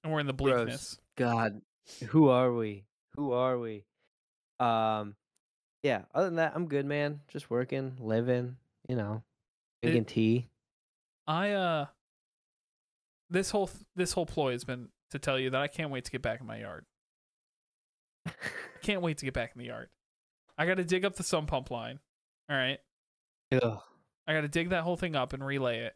And 0.04 0.12
we're 0.12 0.20
in 0.20 0.28
the 0.28 0.34
bleakness. 0.34 0.98
God, 1.18 1.62
who 2.10 2.30
are 2.30 2.54
we? 2.54 2.86
Who 3.16 3.34
are 3.34 3.58
we? 3.58 3.86
Um, 4.60 5.16
yeah. 5.84 6.04
Other 6.14 6.28
than 6.28 6.36
that, 6.36 6.54
I'm 6.56 6.68
good, 6.68 6.86
man. 6.86 7.22
Just 7.28 7.50
working, 7.50 7.98
living. 8.00 8.58
You 8.88 8.96
know, 8.96 9.24
drinking 9.82 10.06
tea. 10.06 10.48
I 11.28 11.52
uh 11.52 11.86
this 13.30 13.52
whole 13.52 13.70
this 13.96 14.12
whole 14.12 14.26
ploy 14.26 14.52
has 14.52 14.64
been 14.64 14.90
to 15.12 15.20
tell 15.20 15.40
you 15.40 15.50
that 15.52 15.62
I 15.62 15.68
can't 15.68 15.92
wait 15.92 16.06
to 16.06 16.12
get 16.12 16.22
back 16.22 16.42
in 16.42 16.48
my 16.48 16.60
yard. 16.60 16.86
Can't 18.82 19.02
wait 19.02 19.18
to 19.20 19.26
get 19.26 19.34
back 19.34 19.52
in 19.56 19.60
the 19.60 19.68
yard. 19.68 19.90
I 20.58 20.66
got 20.66 20.76
to 20.76 20.84
dig 20.84 21.06
up 21.06 21.16
the 21.16 21.24
sump 21.24 21.50
pump 21.50 21.72
line. 21.72 22.00
All 22.50 22.56
right. 22.56 22.80
Ugh. 23.52 23.80
I 24.28 24.34
got 24.34 24.42
to 24.42 24.48
dig 24.48 24.70
that 24.70 24.84
whole 24.84 24.98
thing 24.98 25.16
up 25.16 25.34
and 25.34 25.46
relay 25.46 25.80
it. 25.80 25.94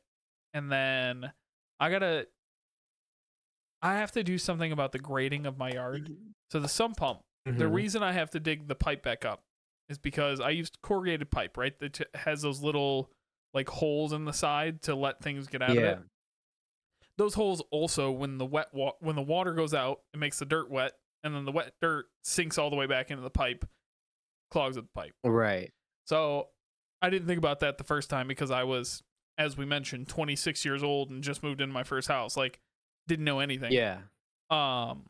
And 0.53 0.71
then 0.71 1.31
I 1.79 1.89
got 1.89 1.99
to 1.99 2.27
I 3.85 3.95
have 3.95 4.11
to 4.13 4.23
do 4.23 4.37
something 4.37 4.71
about 4.71 4.91
the 4.91 4.99
grading 4.99 5.45
of 5.45 5.57
my 5.57 5.71
yard. 5.71 6.15
So 6.51 6.59
the 6.59 6.67
sump 6.67 6.97
pump, 6.97 7.21
the 7.45 7.51
Mhm. 7.51 7.73
reason 7.73 8.03
I 8.03 8.11
have 8.13 8.29
to 8.31 8.39
dig 8.39 8.67
the 8.67 8.75
pipe 8.75 9.03
back 9.03 9.23
up 9.25 9.43
is 9.89 9.97
because 9.99 10.39
I 10.39 10.49
used 10.49 10.81
corrugated 10.81 11.29
pipe, 11.29 11.57
right? 11.57 11.77
That 11.79 11.93
t- 11.93 12.05
has 12.15 12.41
those 12.41 12.61
little 12.61 13.11
like 13.53 13.69
holes 13.69 14.11
in 14.13 14.25
the 14.25 14.33
side 14.33 14.81
to 14.83 14.95
let 14.95 15.21
things 15.21 15.47
get 15.47 15.61
out 15.61 15.71
of 15.71 15.77
it. 15.83 15.99
Those 17.17 17.35
holes 17.35 17.61
also 17.71 18.11
when 18.11 18.37
the 18.37 18.45
wet 18.45 18.73
wa- 18.73 18.95
when 18.99 19.15
the 19.15 19.21
water 19.21 19.53
goes 19.53 19.73
out, 19.73 20.01
it 20.13 20.17
makes 20.17 20.39
the 20.39 20.45
dirt 20.45 20.69
wet 20.69 20.93
and 21.23 21.33
then 21.33 21.45
the 21.45 21.51
wet 21.51 21.73
dirt 21.81 22.07
sinks 22.23 22.57
all 22.57 22.69
the 22.69 22.75
way 22.75 22.87
back 22.87 23.09
into 23.11 23.21
the 23.23 23.29
pipe, 23.29 23.65
clogs 24.51 24.77
up 24.77 24.85
the 24.85 24.91
pipe. 24.99 25.13
Right. 25.23 25.71
So 26.05 26.49
I 27.01 27.09
didn't 27.09 27.27
think 27.27 27.37
about 27.37 27.59
that 27.61 27.77
the 27.77 27.83
first 27.83 28.09
time 28.09 28.27
because 28.27 28.51
I 28.51 28.63
was, 28.63 29.01
as 29.37 29.55
we 29.57 29.65
mentioned, 29.65 30.09
26 30.09 30.65
years 30.65 30.83
old 30.83 31.09
and 31.09 31.23
just 31.23 31.41
moved 31.43 31.61
into 31.61 31.73
my 31.73 31.83
first 31.83 32.07
house. 32.07 32.35
Like, 32.35 32.59
didn't 33.07 33.25
know 33.25 33.39
anything. 33.39 33.71
Yeah. 33.71 33.99
Um, 34.49 35.03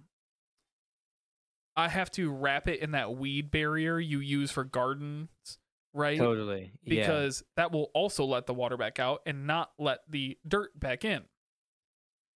I 1.75 1.89
have 1.89 2.09
to 2.11 2.31
wrap 2.31 2.67
it 2.67 2.79
in 2.79 2.91
that 2.91 3.15
weed 3.15 3.51
barrier 3.51 3.99
you 3.99 4.19
use 4.19 4.51
for 4.51 4.63
gardens, 4.63 5.29
right? 5.93 6.17
Totally. 6.17 6.71
yeah. 6.83 7.01
Because 7.01 7.43
that 7.57 7.71
will 7.71 7.91
also 7.93 8.23
let 8.25 8.45
the 8.45 8.53
water 8.53 8.77
back 8.77 8.99
out 8.99 9.21
and 9.25 9.45
not 9.45 9.71
let 9.77 9.99
the 10.09 10.37
dirt 10.47 10.77
back 10.79 11.03
in. 11.03 11.23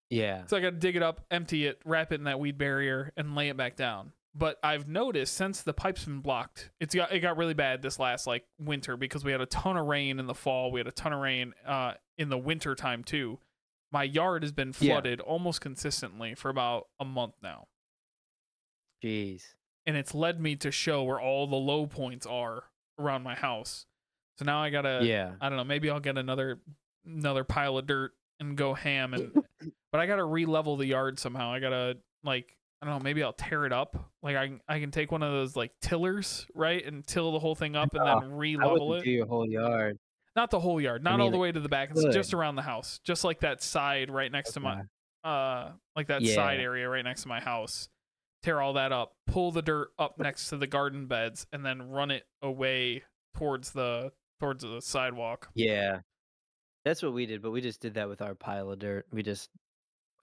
Yeah. 0.09 0.45
So 0.47 0.57
I 0.57 0.59
got 0.59 0.71
to 0.71 0.77
dig 0.77 0.95
it 0.95 1.03
up, 1.03 1.21
empty 1.31 1.67
it, 1.67 1.79
wrap 1.85 2.11
it 2.11 2.15
in 2.15 2.23
that 2.25 2.39
weed 2.39 2.57
barrier, 2.57 3.13
and 3.15 3.35
lay 3.35 3.49
it 3.49 3.57
back 3.57 3.75
down. 3.75 4.11
But 4.35 4.57
I've 4.63 4.87
noticed 4.87 5.35
since 5.35 5.61
the 5.61 5.73
pipe's 5.73 6.05
been 6.05 6.19
blocked, 6.19 6.69
it's 6.79 6.93
got 6.93 7.11
it 7.11 7.19
got 7.19 7.37
really 7.37 7.53
bad 7.55 7.81
this 7.81 7.97
last 7.97 8.27
like 8.27 8.45
winter 8.59 8.95
because 8.95 9.23
we 9.23 9.31
had 9.31 9.41
a 9.41 9.45
ton 9.47 9.75
of 9.75 9.87
rain 9.87 10.19
in 10.19 10.27
the 10.27 10.35
fall. 10.35 10.71
We 10.71 10.79
had 10.79 10.87
a 10.87 10.91
ton 10.91 11.13
of 11.13 11.19
rain 11.19 11.53
uh, 11.65 11.93
in 12.17 12.29
the 12.29 12.37
winter 12.37 12.75
time 12.75 13.03
too. 13.03 13.39
My 13.91 14.03
yard 14.03 14.43
has 14.43 14.51
been 14.51 14.69
Yeah. 14.79 14.93
flooded 14.93 15.19
almost 15.21 15.61
consistently 15.61 16.35
for 16.35 16.49
about 16.49 16.87
a 16.99 17.05
month 17.05 17.35
now, 17.41 17.67
Jeez. 19.03 19.43
and 19.85 19.95
it's 19.95 20.13
led 20.13 20.39
me 20.39 20.55
to 20.57 20.71
show 20.71 21.03
where 21.03 21.19
all 21.19 21.47
the 21.47 21.55
low 21.55 21.87
points 21.87 22.25
are 22.25 22.65
around 22.99 23.23
my 23.23 23.35
house. 23.35 23.85
So 24.37 24.45
now 24.45 24.61
I 24.61 24.69
gotta, 24.69 24.99
yeah. 25.03 25.35
I 25.41 25.49
don't 25.49 25.57
know, 25.57 25.63
maybe 25.63 25.89
I'll 25.89 25.99
get 25.99 26.17
another 26.17 26.59
another 27.05 27.43
pile 27.43 27.77
of 27.77 27.87
dirt 27.87 28.11
and 28.39 28.55
go 28.57 28.73
ham 28.73 29.13
and 29.13 29.31
but 29.91 29.99
I 30.01 30.05
gotta 30.05 30.23
re-level 30.23 30.77
the 30.77 30.85
yard 30.85 31.17
somehow. 31.19 31.51
I 31.51 31.59
gotta 31.59 31.97
like 32.23 32.55
I 32.81 32.85
don't 32.85 32.95
know, 32.99 33.03
maybe 33.03 33.23
I'll 33.23 33.33
tear 33.33 33.65
it 33.65 33.73
up. 33.73 34.11
Like 34.21 34.35
I 34.37 34.47
can 34.47 34.61
I 34.67 34.79
can 34.79 34.91
take 34.91 35.11
one 35.11 35.23
of 35.23 35.31
those 35.31 35.55
like 35.55 35.71
tillers, 35.81 36.45
right, 36.53 36.85
and 36.85 37.05
till 37.05 37.31
the 37.31 37.39
whole 37.39 37.55
thing 37.55 37.75
up 37.75 37.93
and 37.93 38.01
Oh, 38.07 38.19
then 38.21 38.31
re-level 38.37 38.93
it. 38.95 39.03
do 39.03 39.09
your 39.11 39.25
whole 39.25 39.49
yard. 39.49 39.97
Not 40.39 40.51
the 40.51 40.59
whole 40.61 40.79
yard, 40.79 41.03
not 41.03 41.19
all 41.19 41.25
mean, 41.25 41.31
the 41.33 41.37
way 41.37 41.51
to 41.51 41.59
the 41.59 41.67
back. 41.67 41.91
It's 41.91 42.01
could. 42.01 42.13
just 42.13 42.33
around 42.33 42.55
the 42.55 42.61
house, 42.61 43.01
just 43.03 43.25
like 43.25 43.41
that 43.41 43.61
side 43.61 44.09
right 44.09 44.31
next 44.31 44.53
to 44.53 44.61
my 44.61 44.83
uh 45.25 45.71
like 45.97 46.07
that 46.07 46.25
side 46.25 46.61
area 46.61 46.87
right 46.87 47.03
next 47.03 47.23
to 47.23 47.27
my 47.27 47.41
house. 47.41 47.89
Tear 48.41 48.61
all 48.61 48.71
that 48.75 48.93
up, 48.93 49.11
pull 49.27 49.51
the 49.51 49.61
dirt 49.61 49.89
up 49.99 50.17
next 50.17 50.47
to 50.47 50.55
the 50.55 50.65
garden 50.65 51.07
beds, 51.07 51.45
and 51.51 51.65
then 51.65 51.89
run 51.89 52.09
it 52.09 52.23
away 52.41 53.03
towards 53.35 53.71
the 53.71 54.13
towards 54.39 54.63
the 54.63 54.79
sidewalk. 54.81 55.49
Yeah, 55.55 55.99
that's 56.85 57.03
what 57.03 57.11
we 57.11 57.25
did, 57.25 57.41
but 57.41 57.51
we 57.51 57.59
just 57.59 57.81
did 57.81 57.95
that 57.95 58.07
with 58.07 58.21
our 58.21 58.33
pile 58.33 58.71
of 58.71 58.79
dirt. 58.79 59.07
We 59.11 59.23
just 59.23 59.49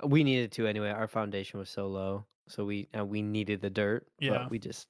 we 0.02 0.24
needed 0.24 0.50
to 0.52 0.66
anyway. 0.66 0.92
Our 0.92 1.08
foundation 1.08 1.58
was 1.58 1.68
so 1.68 1.88
low, 1.88 2.24
so 2.48 2.64
we 2.64 2.88
uh, 2.98 3.04
we 3.04 3.20
needed 3.20 3.60
the 3.60 3.68
dirt. 3.68 4.06
but 4.18 4.24
Yeah. 4.24 4.48
we 4.48 4.58
just 4.60 4.86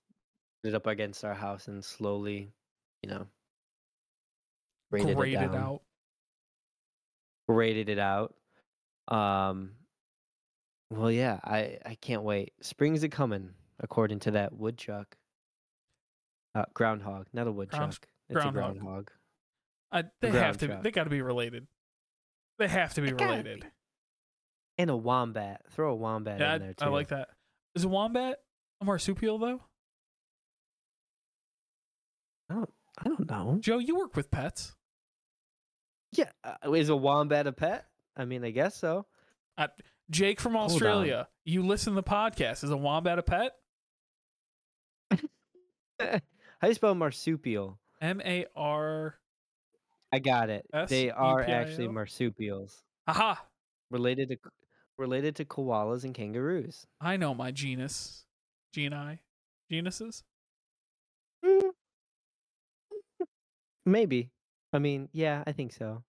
put 0.62 0.68
it 0.68 0.76
up 0.76 0.86
against 0.86 1.24
our 1.24 1.34
house 1.34 1.66
and 1.66 1.84
slowly, 1.84 2.52
you 3.02 3.10
know, 3.10 3.26
graded 4.90 5.16
Grade 5.16 5.34
it, 5.34 5.52
down, 5.52 5.54
out. 5.54 5.82
graded 7.48 7.88
it 7.88 7.98
out. 7.98 8.34
Um, 9.08 9.72
well, 10.90 11.10
yeah, 11.10 11.40
I 11.44 11.78
I 11.84 11.96
can't 12.00 12.22
wait. 12.22 12.52
Spring's 12.60 13.02
a 13.02 13.08
coming, 13.08 13.50
according 13.80 14.20
to 14.20 14.32
that 14.32 14.52
woodchuck. 14.52 15.16
Uh, 16.54 16.64
groundhog, 16.74 17.26
not 17.32 17.46
a 17.46 17.52
woodchuck. 17.52 17.88
it's 18.28 18.40
groundhog. 18.40 18.76
a 18.76 18.78
groundhog. 18.78 19.10
I, 19.92 20.04
they 20.20 20.30
ground 20.30 20.46
have 20.46 20.58
to. 20.58 20.66
Truck. 20.68 20.82
they 20.82 20.90
got 20.90 21.04
to 21.04 21.10
be 21.10 21.22
related. 21.22 21.66
They 22.58 22.68
have 22.68 22.94
to 22.94 23.02
be 23.02 23.12
related. 23.12 23.60
be. 23.60 23.66
And 24.78 24.90
a 24.90 24.96
wombat. 24.96 25.62
Throw 25.70 25.92
a 25.92 25.94
wombat 25.94 26.40
Yeah, 26.40 26.54
in 26.56 26.62
there 26.62 26.74
too. 26.74 26.84
I 26.84 26.88
like 26.88 27.08
that. 27.08 27.28
Is 27.74 27.84
a 27.84 27.88
wombat 27.88 28.38
a 28.80 28.84
marsupial 28.84 29.38
though? 29.38 29.60
I 32.48 32.54
don't, 32.54 32.70
I 32.98 33.04
don't 33.04 33.28
know. 33.28 33.58
Joe, 33.60 33.78
you 33.78 33.96
work 33.96 34.14
with 34.16 34.30
pets. 34.30 34.75
Yeah, 36.16 36.30
uh, 36.44 36.72
is 36.72 36.88
a 36.88 36.96
wombat 36.96 37.46
a 37.46 37.52
pet? 37.52 37.86
I 38.16 38.24
mean, 38.24 38.44
I 38.44 38.50
guess 38.50 38.74
so. 38.74 39.06
Jake 40.10 40.40
from 40.40 40.56
Australia. 40.56 41.28
You 41.44 41.62
listen 41.62 41.94
to 41.94 42.00
the 42.00 42.02
podcast. 42.02 42.64
Is 42.64 42.70
a 42.70 42.76
wombat 42.76 43.18
a 43.18 43.22
pet? 43.22 43.52
How 46.00 46.20
do 46.62 46.68
you 46.68 46.74
spell 46.74 46.94
marsupial? 46.94 47.78
M 48.00 48.20
A 48.24 48.46
R. 48.54 49.14
I 50.12 50.18
got 50.18 50.50
it. 50.50 50.66
They 50.88 51.10
are 51.10 51.42
actually 51.42 51.88
marsupials, 51.88 52.82
Aha! 53.06 53.44
related 53.90 54.30
to 54.30 54.38
related 54.96 55.36
to 55.36 55.44
koalas 55.44 56.04
and 56.04 56.14
kangaroos. 56.14 56.86
I 57.00 57.16
know 57.16 57.34
my 57.34 57.50
genus. 57.50 58.24
Geni. 58.72 59.20
Genuses? 59.70 60.22
Mm. 61.44 61.70
Maybe. 63.84 64.30
I 64.76 64.78
mean, 64.78 65.08
yeah, 65.12 65.42
I 65.46 65.52
think 65.52 65.72
so. 65.72 66.02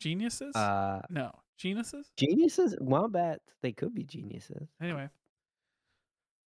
Geniuses? 0.00 0.56
Uh, 0.56 1.02
no. 1.10 1.30
geniuses. 1.58 2.10
geniuses, 2.16 2.74
wombats, 2.80 3.44
they 3.62 3.70
could 3.72 3.94
be 3.94 4.02
geniuses. 4.02 4.66
Anyway. 4.80 5.10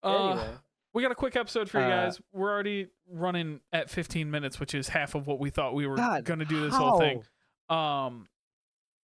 Uh, 0.02 0.32
anyway, 0.32 0.50
We 0.94 1.04
got 1.04 1.12
a 1.12 1.16
quick 1.16 1.36
episode 1.36 1.70
for 1.70 1.80
you 1.80 1.86
Uh, 1.86 2.06
guys. 2.06 2.20
We're 2.32 2.52
already 2.52 2.88
running 3.08 3.60
at 3.72 3.92
15 3.92 4.32
minutes, 4.32 4.60
which 4.60 4.74
is 4.74 4.88
half 4.90 5.14
of 5.14 5.28
what 5.28 5.40
we 5.40 5.52
thought 5.52 5.76
we 5.76 5.86
were 5.86 5.96
going 5.96 6.40
to 6.40 6.46
do 6.46 6.62
this 6.62 6.74
whole 6.74 7.00
thing. 7.00 7.24
Um, 7.70 8.28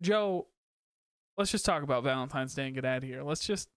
Joe, 0.01 0.47
let's 1.37 1.51
just 1.51 1.63
talk 1.65 1.83
about 1.83 2.03
Valentine's 2.03 2.55
Day 2.55 2.65
and 2.65 2.73
get 2.75 2.85
out 2.85 2.97
of 2.97 3.03
here. 3.03 3.21
Let's 3.23 3.45
just 3.45 3.69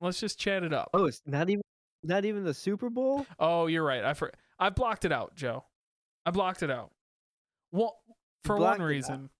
let's 0.00 0.18
just 0.18 0.38
chat 0.40 0.64
it 0.64 0.74
up. 0.74 0.90
Oh, 0.92 1.04
it's 1.04 1.22
not 1.24 1.48
even 1.50 1.62
not 2.02 2.24
even 2.24 2.42
the 2.44 2.54
Super 2.54 2.90
Bowl. 2.90 3.26
Oh, 3.38 3.66
you're 3.68 3.84
right. 3.84 4.04
I 4.04 4.14
for, 4.14 4.32
I 4.58 4.70
blocked 4.70 5.04
it 5.04 5.12
out, 5.12 5.34
Joe. 5.36 5.64
I 6.24 6.30
blocked 6.32 6.62
it 6.62 6.70
out. 6.70 6.90
Well, 7.76 7.96
for 8.44 8.56
one 8.56 8.80
reason, 8.82 9.30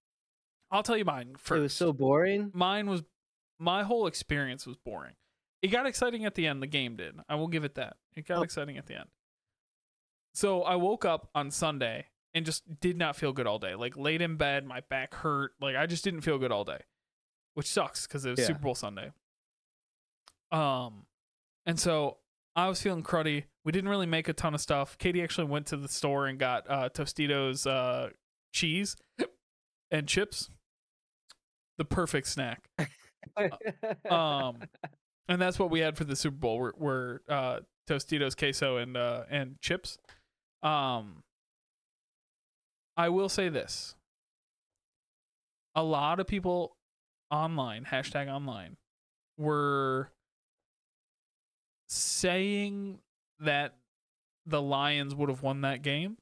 I'll 0.71 0.83
tell 0.83 0.97
you 0.97 1.05
mine 1.05 1.37
first. 1.39 1.59
It 1.59 1.63
was 1.63 1.73
so 1.73 1.93
boring. 1.93 2.51
mine 2.55 2.89
was 2.89 3.03
my 3.59 3.83
whole 3.85 4.07
experience 4.07 4.67
was 4.67 4.77
boring. 4.77 5.15
It 5.63 5.69
got 5.69 5.87
exciting 5.87 6.25
at 6.27 6.35
the 6.35 6.47
end. 6.47 6.63
The 6.63 6.67
game 6.67 6.97
did. 6.97 7.15
I 7.29 7.37
will 7.37 7.49
give 7.49 7.65
it 7.65 7.75
that. 7.77 7.97
It 8.15 8.27
got 8.27 8.39
Oh. 8.39 8.43
exciting 8.43 8.77
at 8.77 8.87
the 8.87 8.95
end. 8.97 9.09
So 10.35 10.63
I 10.63 10.77
woke 10.77 11.05
up 11.07 11.31
on 11.35 11.51
Sunday 11.51 12.09
and 12.35 12.45
just 12.45 12.63
did 12.81 12.99
not 12.99 13.17
feel 13.17 13.33
good 13.33 13.47
all 13.47 13.59
day. 13.59 13.75
Like 13.75 13.97
laid 13.97 14.21
in 14.21 14.37
bed, 14.37 14.67
my 14.67 14.81
back 14.81 15.15
hurt. 15.15 15.53
Like 15.61 15.75
I 15.77 15.87
just 15.87 16.05
didn't 16.05 16.21
feel 16.21 16.37
good 16.39 16.53
all 16.53 16.65
day, 16.65 16.81
which 17.55 17.67
sucks 17.69 18.07
because 18.07 18.27
it 18.27 18.31
was 18.31 18.39
Yeah. 18.41 18.47
Super 18.47 18.61
Bowl 18.61 18.75
Sunday. 18.75 19.13
Um, 20.53 21.07
and 21.65 21.81
so 21.81 22.19
I 22.55 22.69
was 22.69 22.81
feeling 22.83 23.03
cruddy. 23.03 23.45
We 23.65 23.73
didn't 23.73 23.89
really 23.91 24.07
make 24.07 24.29
a 24.29 24.33
ton 24.33 24.55
of 24.55 24.61
stuff. 24.61 24.97
Katie 24.99 25.23
actually 25.23 25.47
went 25.47 25.67
to 25.69 25.77
the 25.77 25.89
store 25.89 26.27
and 26.27 26.39
got 26.39 26.69
uh, 26.71 26.89
Tostitos 26.91 27.67
uh, 27.67 28.11
cheese 28.57 28.97
and 29.91 30.09
chips. 30.09 30.51
The 31.79 31.85
perfect 31.85 32.27
snack 32.27 32.71
um, 34.11 34.59
and 35.29 35.41
that's 35.41 35.59
what 35.59 35.71
we 35.71 35.81
had 35.81 35.97
for 35.97 36.05
the 36.05 36.17
Super 36.17 36.37
Bowl. 36.37 36.59
Were, 36.59 36.75
were 36.77 37.23
uh, 37.29 37.61
Tostitos, 37.89 38.37
queso, 38.37 38.77
and 38.77 38.97
uh, 38.97 39.25
and 39.31 39.61
chips. 39.61 39.99
Um, 40.63 41.23
I 42.97 43.09
will 43.09 43.29
say 43.29 43.49
this: 43.49 43.95
a 45.75 45.83
lot 45.83 46.21
of 46.21 46.27
people 46.27 46.77
online, 47.31 47.85
hashtag 47.85 48.29
online, 48.29 48.77
were 49.37 50.11
saying 51.89 52.99
that 53.41 53.75
the 54.47 54.63
Lions 54.63 55.15
would 55.15 55.29
have 55.29 55.43
won 55.43 55.63
that 55.63 55.83
game. 55.83 56.17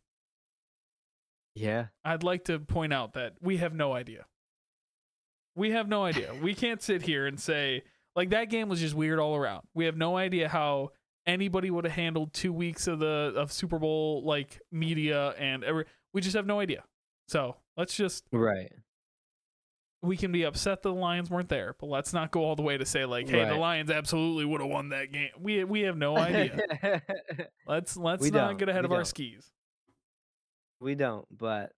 Yeah. 1.54 1.86
I'd 2.04 2.22
like 2.22 2.44
to 2.44 2.58
point 2.58 2.92
out 2.92 3.14
that 3.14 3.34
we 3.40 3.56
have 3.58 3.74
no 3.74 3.92
idea. 3.92 4.26
We 5.56 5.70
have 5.70 5.88
no 5.88 6.04
idea. 6.04 6.32
we 6.42 6.54
can't 6.54 6.82
sit 6.82 7.02
here 7.02 7.26
and 7.26 7.38
say 7.38 7.82
like 8.16 8.30
that 8.30 8.50
game 8.50 8.68
was 8.68 8.80
just 8.80 8.94
weird 8.94 9.18
all 9.18 9.36
around. 9.36 9.66
We 9.74 9.84
have 9.86 9.96
no 9.96 10.16
idea 10.16 10.48
how 10.48 10.90
anybody 11.26 11.70
would 11.70 11.84
have 11.84 11.94
handled 11.94 12.32
2 12.34 12.52
weeks 12.52 12.86
of 12.86 12.98
the 12.98 13.32
of 13.36 13.52
Super 13.52 13.78
Bowl 13.78 14.24
like 14.24 14.60
media 14.72 15.30
and 15.38 15.62
every 15.64 15.84
we 16.12 16.20
just 16.20 16.36
have 16.36 16.46
no 16.46 16.60
idea. 16.60 16.84
So, 17.28 17.56
let's 17.76 17.94
just 17.96 18.24
Right. 18.32 18.70
we 20.02 20.16
can 20.18 20.30
be 20.32 20.42
upset 20.42 20.82
the 20.82 20.92
Lions 20.92 21.30
weren't 21.30 21.48
there, 21.48 21.74
but 21.80 21.86
let's 21.86 22.12
not 22.12 22.30
go 22.30 22.44
all 22.44 22.54
the 22.56 22.62
way 22.62 22.76
to 22.76 22.84
say 22.84 23.04
like, 23.06 23.28
hey, 23.28 23.44
the 23.46 23.54
Lions 23.54 23.90
absolutely 23.90 24.44
would 24.44 24.60
have 24.60 24.68
won 24.70 24.90
that 24.90 25.12
game. 25.12 25.30
We 25.40 25.64
we 25.64 25.80
have 25.82 25.96
no 25.96 26.16
idea. 26.18 26.60
let's 27.66 27.96
let's 27.96 28.22
We 28.22 28.30
not 28.30 28.48
don't. 28.48 28.58
get 28.58 28.68
ahead 28.68 28.82
We 28.82 28.86
of 28.86 28.92
our 28.92 28.98
don't. 28.98 29.06
skis. 29.06 29.50
We 30.84 30.94
don't, 30.94 31.26
but 31.36 31.72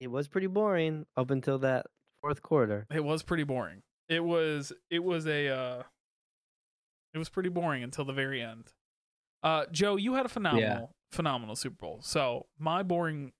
it 0.00 0.08
was 0.08 0.28
pretty 0.28 0.48
boring 0.48 1.06
up 1.16 1.30
until 1.30 1.58
that 1.60 1.86
fourth 2.20 2.42
quarter. 2.42 2.86
It 2.92 3.02
was 3.04 3.22
pretty 3.22 3.44
boring. 3.44 3.82
It 4.08 4.22
was 4.22 4.72
it 4.90 5.02
was 5.02 5.26
a 5.26 5.48
uh 5.48 5.82
it 7.14 7.18
was 7.18 7.28
pretty 7.28 7.48
boring 7.48 7.82
until 7.82 8.04
the 8.04 8.12
very 8.12 8.42
end. 8.42 8.72
Uh 9.42 9.64
Joe, 9.70 9.96
you 9.96 10.14
had 10.14 10.26
a 10.26 10.28
phenomenal 10.28 10.90
phenomenal 11.12 11.56
Super 11.56 11.76
Bowl. 11.76 12.00
So 12.02 12.46
my 12.58 12.82
boring 12.82 13.32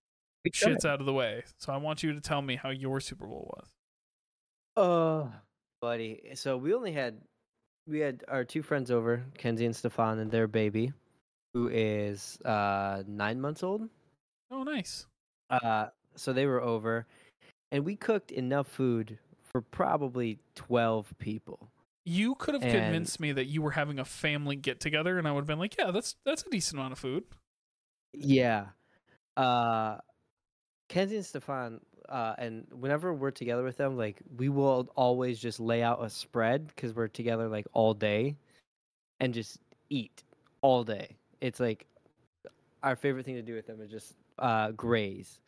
shit's 0.52 0.84
out 0.84 1.00
of 1.00 1.06
the 1.06 1.12
way. 1.12 1.42
So 1.58 1.72
I 1.72 1.76
want 1.76 2.02
you 2.02 2.12
to 2.14 2.20
tell 2.20 2.40
me 2.40 2.56
how 2.56 2.70
your 2.70 3.00
Super 3.00 3.26
Bowl 3.26 3.52
was. 3.56 3.68
Oh, 4.76 5.32
buddy. 5.80 6.30
So 6.34 6.56
we 6.56 6.72
only 6.74 6.92
had 6.92 7.20
we 7.86 7.98
had 8.00 8.24
our 8.28 8.44
two 8.44 8.62
friends 8.62 8.90
over, 8.90 9.24
Kenzie 9.36 9.66
and 9.66 9.76
Stefan, 9.76 10.18
and 10.18 10.30
their 10.30 10.46
baby, 10.46 10.92
who 11.52 11.68
is 11.68 12.38
uh 12.44 13.02
nine 13.06 13.40
months 13.40 13.62
old. 13.62 13.88
Oh 14.54 14.62
nice. 14.62 15.06
Uh, 15.50 15.88
so 16.14 16.32
they 16.32 16.46
were 16.46 16.62
over, 16.62 17.06
and 17.72 17.84
we 17.84 17.96
cooked 17.96 18.30
enough 18.30 18.68
food 18.68 19.18
for 19.42 19.60
probably 19.60 20.38
twelve 20.54 21.12
people. 21.18 21.70
You 22.06 22.34
could 22.36 22.54
have 22.54 22.62
And- 22.62 22.72
convinced 22.72 23.18
me 23.18 23.32
that 23.32 23.46
you 23.46 23.62
were 23.62 23.72
having 23.72 23.98
a 23.98 24.04
family 24.04 24.56
get 24.56 24.78
together 24.78 25.18
and 25.18 25.26
I 25.26 25.32
would 25.32 25.40
have 25.40 25.46
been 25.46 25.58
like, 25.58 25.76
Yeah, 25.78 25.90
that's 25.90 26.16
that's 26.24 26.42
a 26.46 26.50
decent 26.50 26.78
amount 26.78 26.92
of 26.92 26.98
food. 26.98 27.24
Yeah. 28.12 28.66
Uh 29.36 29.98
Kenzie 30.88 31.16
and 31.16 31.24
Stefan, 31.26 31.80
uh, 32.10 32.34
and 32.38 32.66
whenever 32.70 33.12
we're 33.14 33.30
together 33.30 33.64
with 33.64 33.78
them, 33.78 33.96
like 33.96 34.20
we 34.36 34.50
will 34.50 34.88
always 34.94 35.38
just 35.40 35.58
lay 35.58 35.82
out 35.82 36.04
a 36.04 36.10
spread 36.10 36.66
because 36.68 36.94
we're 36.94 37.08
together 37.08 37.48
like 37.48 37.66
all 37.72 37.94
day 37.94 38.36
and 39.18 39.32
just 39.34 39.58
eat 39.88 40.22
all 40.60 40.84
day. 40.84 41.16
It's 41.40 41.58
like 41.58 41.86
our 42.82 42.96
favorite 42.96 43.24
thing 43.24 43.36
to 43.36 43.42
do 43.42 43.54
with 43.54 43.66
them 43.66 43.80
is 43.80 43.90
just 43.90 44.14
uh 44.38 44.70
graze. 44.72 45.40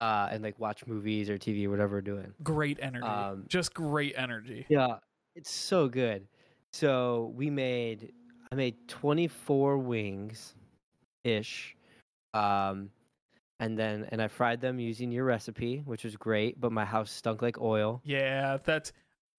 Uh 0.00 0.28
and 0.30 0.42
like 0.42 0.58
watch 0.58 0.86
movies 0.86 1.28
or 1.28 1.38
TV 1.38 1.66
or 1.66 1.70
whatever 1.70 1.96
we're 1.96 2.00
doing. 2.00 2.32
Great 2.42 2.78
energy. 2.80 3.06
Um, 3.06 3.44
Just 3.48 3.74
great 3.74 4.14
energy. 4.16 4.66
Yeah, 4.68 4.96
it's 5.36 5.50
so 5.50 5.88
good. 5.88 6.26
So 6.72 7.32
we 7.34 7.50
made 7.50 8.12
I 8.52 8.54
made 8.54 8.76
24 8.88 9.78
wings 9.78 10.54
ish. 11.24 11.76
Um 12.34 12.90
and 13.58 13.78
then 13.78 14.06
and 14.10 14.22
I 14.22 14.28
fried 14.28 14.60
them 14.60 14.78
using 14.80 15.12
your 15.12 15.24
recipe, 15.24 15.82
which 15.84 16.04
was 16.04 16.16
great. 16.16 16.58
But 16.60 16.72
my 16.72 16.84
house 16.84 17.10
stunk 17.10 17.42
like 17.42 17.60
oil. 17.60 18.00
Yeah, 18.04 18.58
that's. 18.64 18.92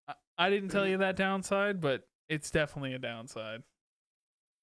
I- 0.08 0.14
I 0.38 0.50
didn't 0.50 0.70
tell 0.70 0.88
you 0.88 0.98
that 0.98 1.16
downside, 1.18 1.80
but 1.82 2.08
it's 2.28 2.50
definitely 2.50 2.94
a 2.94 3.00
downside. 3.00 3.62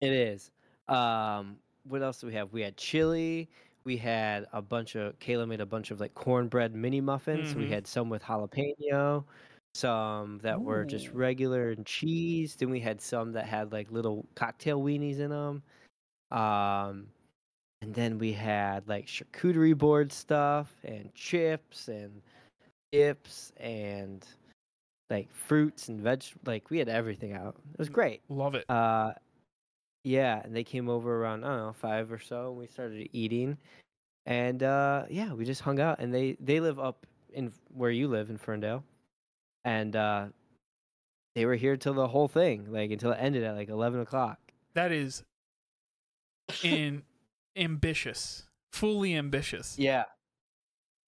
It 0.00 0.12
is. 0.12 0.50
Um, 0.88 1.56
what 1.85 2.02
else 2.02 2.20
do 2.20 2.26
we 2.26 2.35
have? 2.35 2.52
We 2.52 2.62
had 2.62 2.76
chili. 2.76 3.49
We 3.88 3.97
had 3.97 4.47
a 4.52 4.61
bunch 4.61 4.97
of 4.97 5.18
Kayla 5.18 5.49
made 5.49 5.62
a 5.62 5.66
bunch 5.66 5.90
of 5.90 5.99
like 5.99 6.12
cornbread 6.14 6.75
mini 6.75 7.00
muffins. 7.00 7.54
We 7.54 7.64
Mhm. 7.64 7.71
had 7.71 7.87
some 7.87 8.11
with 8.11 8.23
jalapeno, 8.23 9.25
some 9.75 10.37
that 10.40 10.61
were 10.61 10.85
just 10.85 11.09
regular 11.09 11.71
and 11.71 11.87
cheese. 11.87 12.54
Then 12.54 12.68
we 12.68 12.80
had 12.80 13.00
some 13.00 13.33
that 13.33 13.47
had 13.47 13.73
like 13.73 13.90
little 13.90 14.26
cocktail 14.35 14.83
weenies 14.83 15.21
in 15.21 15.30
them. 15.30 15.62
Um, 16.30 17.09
and 17.80 17.95
then 17.95 18.18
we 18.18 18.30
had 18.35 18.87
like 18.88 19.07
charcuterie 19.07 19.78
board 19.78 20.12
stuff 20.12 20.75
and 20.85 21.14
chips 21.14 21.88
and 21.88 22.21
dips 22.92 23.52
and 23.57 24.26
like 25.09 25.33
fruits 25.33 25.88
and 25.88 25.99
veg. 26.02 26.25
Like 26.45 26.68
we 26.68 26.76
had 26.76 26.90
everything 26.90 27.33
out. 27.33 27.57
It 27.73 27.78
was 27.78 27.88
great. 27.88 28.21
Love 28.28 28.54
it. 28.54 28.66
Uh, 28.68 29.14
yeah, 30.08 30.40
and 30.42 30.56
they 30.56 30.64
came 30.64 30.88
over 30.88 31.22
around 31.22 31.44
I 31.44 31.48
don't 31.48 31.58
know 31.66 31.72
five 31.74 32.10
or 32.10 32.18
so, 32.18 32.48
and 32.48 32.56
we 32.56 32.66
started 32.66 33.08
eating, 33.12 33.58
and 34.26 34.62
uh, 34.62 35.04
yeah, 35.10 35.34
we 35.34 35.44
just 35.44 35.60
hung 35.60 35.78
out. 35.80 36.00
And 36.00 36.12
they 36.12 36.36
they 36.40 36.60
live 36.60 36.78
up 36.78 37.06
in 37.32 37.52
where 37.74 37.90
you 37.90 38.08
live 38.08 38.30
in 38.30 38.38
Ferndale, 38.38 38.82
and 39.64 39.94
uh, 39.94 40.26
they 41.34 41.44
were 41.44 41.56
here 41.56 41.76
till 41.76 41.94
the 41.94 42.08
whole 42.08 42.28
thing, 42.28 42.72
like 42.72 42.90
until 42.90 43.12
it 43.12 43.18
ended 43.20 43.44
at 43.44 43.54
like 43.54 43.68
eleven 43.68 44.00
o'clock. 44.00 44.38
That 44.74 44.92
is 44.92 45.22
in 46.64 47.02
ambitious, 47.56 48.44
fully 48.72 49.14
ambitious. 49.14 49.78
Yeah, 49.78 50.04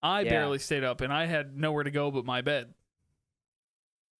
I 0.02 0.20
Yeah. 0.22 0.28
barely 0.30 0.58
stayed 0.58 0.84
up, 0.84 1.00
and 1.00 1.10
I 1.12 1.24
had 1.24 1.56
nowhere 1.56 1.84
to 1.84 1.90
go 1.90 2.10
but 2.10 2.26
my 2.26 2.42
bed. 2.42 2.74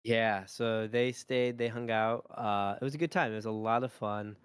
yeah. 0.05 0.47
So 0.47 0.87
they 0.87 1.13
stayed, 1.13 1.59
they 1.59 1.69
hung 1.69 1.91
out. 1.91 2.25
Uh, 2.35 2.77
it 2.81 2.85
was 2.85 2.95
a 2.95 2.99
good 2.99 3.11
time. 3.11 3.33
It 3.33 3.37
was 3.37 3.45
a 3.45 3.51
lot 3.51 3.85
of 3.85 3.93
fun. 3.93 4.37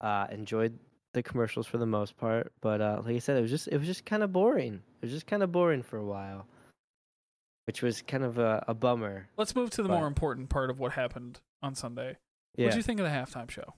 Uh, 0.00 0.26
enjoyed 0.30 0.78
the 1.12 1.22
commercials 1.22 1.66
for 1.66 1.76
the 1.78 1.86
most 1.86 2.16
part, 2.16 2.52
but 2.62 2.80
uh, 2.80 3.02
like 3.04 3.16
I 3.16 3.18
said, 3.18 3.36
it 3.36 3.42
was 3.42 3.50
just 3.50 3.68
it 3.68 3.76
was 3.76 3.86
just 3.86 4.04
kind 4.06 4.22
of 4.22 4.32
boring. 4.32 4.74
It 4.74 5.02
was 5.06 5.10
just 5.12 5.26
kind 5.26 5.42
of 5.42 5.52
boring 5.52 5.82
for 5.82 5.98
a 5.98 6.04
while, 6.04 6.46
which 7.66 7.82
was 7.82 8.00
kind 8.02 8.24
of 8.24 8.38
a, 8.38 8.64
a 8.68 8.74
bummer. 8.74 9.28
Let's 9.36 9.54
move 9.54 9.70
to 9.70 9.82
the 9.82 9.88
But- 9.88 9.98
more 9.98 10.06
important 10.06 10.48
part 10.48 10.70
of 10.70 10.78
what 10.78 10.92
happened 10.92 11.40
on 11.62 11.74
Sunday. 11.74 12.16
Yeah. 12.56 12.66
What 12.66 12.70
do 12.72 12.76
you 12.78 12.82
think 12.82 13.00
of 13.00 13.04
the 13.06 13.12
halftime 13.12 13.50
show? 13.50 13.74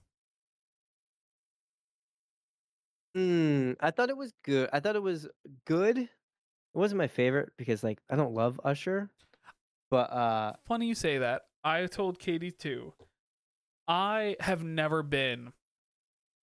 Mm, 3.16 3.76
I 3.80 3.90
thought 3.90 4.08
it 4.08 4.16
was 4.16 4.32
good. 4.44 4.70
I 4.72 4.80
thought 4.80 4.96
it 4.96 5.02
was 5.02 5.28
good. 5.66 5.98
It 5.98 6.08
wasn't 6.74 6.98
my 6.98 7.08
favorite 7.08 7.52
because 7.58 7.82
like 7.84 7.98
I 8.08 8.16
don't 8.16 8.34
love 8.34 8.60
Usher, 8.64 9.10
but 9.90 10.10
uh 10.12 10.52
Funny 10.66 10.86
you 10.86 10.94
say 10.94 11.18
that. 11.18 11.42
I 11.64 11.86
told 11.86 12.18
Katie 12.18 12.50
too. 12.50 12.94
I 13.86 14.36
have 14.40 14.62
never 14.64 15.02
been. 15.02 15.52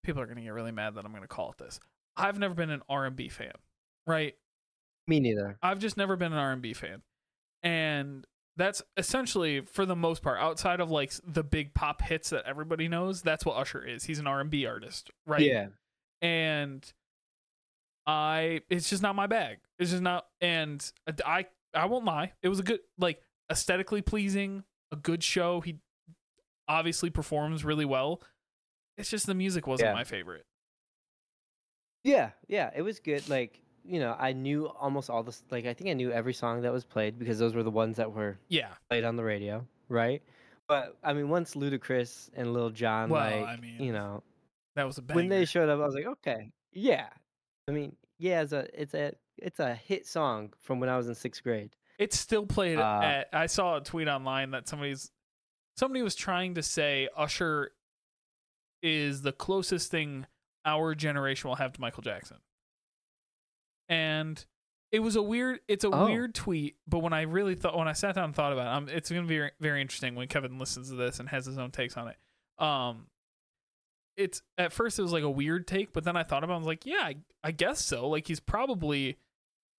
People 0.03 0.22
are 0.22 0.25
gonna 0.25 0.41
get 0.41 0.53
really 0.53 0.72
mad 0.72 0.96
that 0.96 1.06
I'm 1.06 1.13
gonna 1.13 1.27
call 1.27 1.51
it 1.51 1.58
this. 1.58 1.79
I've 2.18 2.39
never 2.39 2.53
been 2.53 2.70
an 2.70 2.82
R&B 2.89 3.29
fan, 3.29 3.53
right? 4.06 4.36
me 5.10 5.20
neither. 5.20 5.58
I've 5.62 5.79
just 5.79 5.98
never 5.98 6.15
been 6.15 6.32
an 6.32 6.38
R&B 6.38 6.74
fan. 6.74 7.01
And 7.63 8.25
that's 8.56 8.82
essentially 8.96 9.62
for 9.62 9.86
the 9.86 9.96
most 9.96 10.22
part 10.22 10.39
outside 10.39 10.79
of 10.79 10.89
like 10.91 11.12
the 11.25 11.44
big 11.44 11.74
pop 11.74 12.01
hits 12.01 12.29
that 12.29 12.46
everybody 12.46 12.88
knows, 12.88 13.22
that's 13.22 13.46
what 13.46 13.57
Usher 13.57 13.83
is. 13.85 14.05
He's 14.05 14.20
an 14.20 14.27
R&B 14.27 14.66
artist, 14.66 15.09
right? 15.25 15.42
Yeah. 15.42 15.68
And 16.22 16.85
I 18.05 18.62
it's 18.70 18.90
just 18.90 19.01
not 19.01 19.16
my 19.16 19.27
bag. 19.27 19.57
It's 19.77 19.92
just 19.92 20.03
not 20.03 20.27
and 20.40 20.90
I 21.25 21.46
I 21.74 21.85
won't 21.85 22.05
lie. 22.05 22.33
It 22.42 22.50
was 22.50 22.59
a 22.59 22.64
good 22.64 22.79
like 22.98 23.22
aesthetically 23.51 24.01
pleasing, 24.01 24.64
a 24.92 24.96
good 24.96 25.24
show. 25.24 25.62
He 25.62 25.79
obviously 26.68 27.09
performs 27.09 27.66
really 27.66 27.85
well. 27.85 28.22
It's 29.00 29.09
just 29.09 29.25
the 29.25 29.33
music 29.33 29.66
wasn't 29.66 29.88
Yeah. 29.90 29.94
my 29.94 30.03
favorite. 30.03 30.46
Yeah, 32.03 32.31
yeah, 32.48 32.70
it 32.75 32.81
was 32.81 33.00
good. 33.00 33.27
Like, 33.29 33.59
you 33.83 34.00
know, 34.00 34.16
I 34.18 34.33
knew 34.33 34.68
almost 34.68 35.09
all 35.09 35.24
the 35.24 35.35
like 35.50 35.66
I 35.66 35.74
think 35.74 35.90
I 35.90 35.94
knew 35.94 36.12
every 36.12 36.33
song 36.33 36.62
that 36.62 36.72
was 36.72 36.85
played 36.85 37.18
because 37.18 37.40
those 37.40 37.55
were 37.55 37.64
the 37.64 37.72
ones 37.72 37.98
that 37.98 38.12
were 38.14 38.38
Yeah. 38.48 38.70
played 38.90 39.03
on 39.03 39.16
the 39.16 39.24
radio, 39.24 39.66
right? 39.88 40.22
But 40.68 40.98
I 41.03 41.14
mean, 41.14 41.29
once 41.29 41.55
Ludacris 41.55 42.29
and 42.35 42.53
Lil 42.53 42.70
Jon 42.70 43.09
Well, 43.09 43.40
like, 43.42 43.48
I 43.48 43.57
mean, 43.57 43.81
you 43.81 43.92
know, 43.94 44.24
That 44.75 44.85
was 44.85 44.98
a 44.98 45.01
banger. 45.01 45.16
when 45.16 45.29
they 45.29 45.46
showed 45.46 45.70
up, 45.70 45.79
I 45.79 45.85
was 45.85 45.96
like, 45.96 46.05
okay, 46.05 46.51
yeah. 46.72 47.09
I 47.68 47.72
mean, 47.72 47.96
yeah, 48.18 48.42
it's 48.42 48.53
a 48.53 48.68
it's 48.81 48.94
a 48.94 49.14
it's 49.38 49.59
a 49.59 49.74
hit 49.75 50.05
song 50.07 50.53
from 50.59 50.79
when 50.79 50.90
I 50.90 50.98
was 50.98 51.07
in 51.07 51.16
sixth 51.16 51.44
grade. 51.44 51.75
It's 51.98 52.18
still 52.18 52.46
played 52.46 52.77
Uh, 52.79 53.01
at. 53.03 53.29
I 53.33 53.48
saw 53.48 53.77
a 53.77 53.81
tweet 53.81 54.07
online 54.07 54.51
that 54.51 54.68
somebody's 54.68 55.12
somebody 55.77 56.01
was 56.01 56.16
trying 56.16 56.55
to 56.55 56.64
say 56.64 57.09
Usher 57.16 57.72
is 58.81 59.22
the 59.22 59.31
closest 59.31 59.92
thing 59.92 60.25
our 60.65 60.94
generation 60.96 61.48
will 61.50 61.55
have 61.55 61.74
to 61.74 61.81
Michael 61.81 62.03
Jackson, 62.03 62.37
and 63.87 64.44
it 64.92 65.00
was 65.00 65.15
a 65.15 65.22
weird. 65.22 65.59
It's 65.68 65.83
a 65.83 65.89
Oh. 65.89 66.05
weird 66.05 66.33
tweet, 66.33 66.77
but 66.87 67.00
when 67.00 67.13
I 67.13 67.22
really 67.22 67.55
thought, 67.55 67.77
when 67.77 67.87
I 67.87 67.94
sat 67.94 68.15
down 68.15 68.25
and 68.25 68.35
thought 68.35 68.53
about 68.53 68.68
it, 68.68 68.74
um, 68.75 68.89
it's 68.89 69.09
going 69.11 69.22
to 69.24 69.27
be 69.27 69.50
very, 69.59 69.81
interesting 69.81 70.15
when 70.15 70.27
Kevin 70.27 70.57
listens 70.57 70.89
to 70.89 70.96
this 70.96 71.20
and 71.20 71.29
has 71.29 71.46
his 71.46 71.57
own 71.57 71.72
takes 71.72 71.96
on 71.98 72.07
it. 72.07 72.18
Um, 72.63 73.07
it's 74.18 74.42
at 74.57 74.74
first 74.74 74.98
it 75.00 75.03
was 75.03 75.13
like 75.13 75.24
a 75.24 75.29
weird 75.29 75.68
take, 75.68 75.94
but 75.94 76.03
then 76.03 76.18
I 76.18 76.24
thought 76.24 76.44
about, 76.44 76.53
it, 76.53 76.55
I 76.55 76.59
was 76.59 76.68
like, 76.68 76.85
yeah, 76.85 77.01
I, 77.03 77.15
I 77.44 77.51
guess 77.51 77.79
so. 77.83 78.07
Like 78.09 78.27
he's 78.27 78.39
probably 78.39 79.18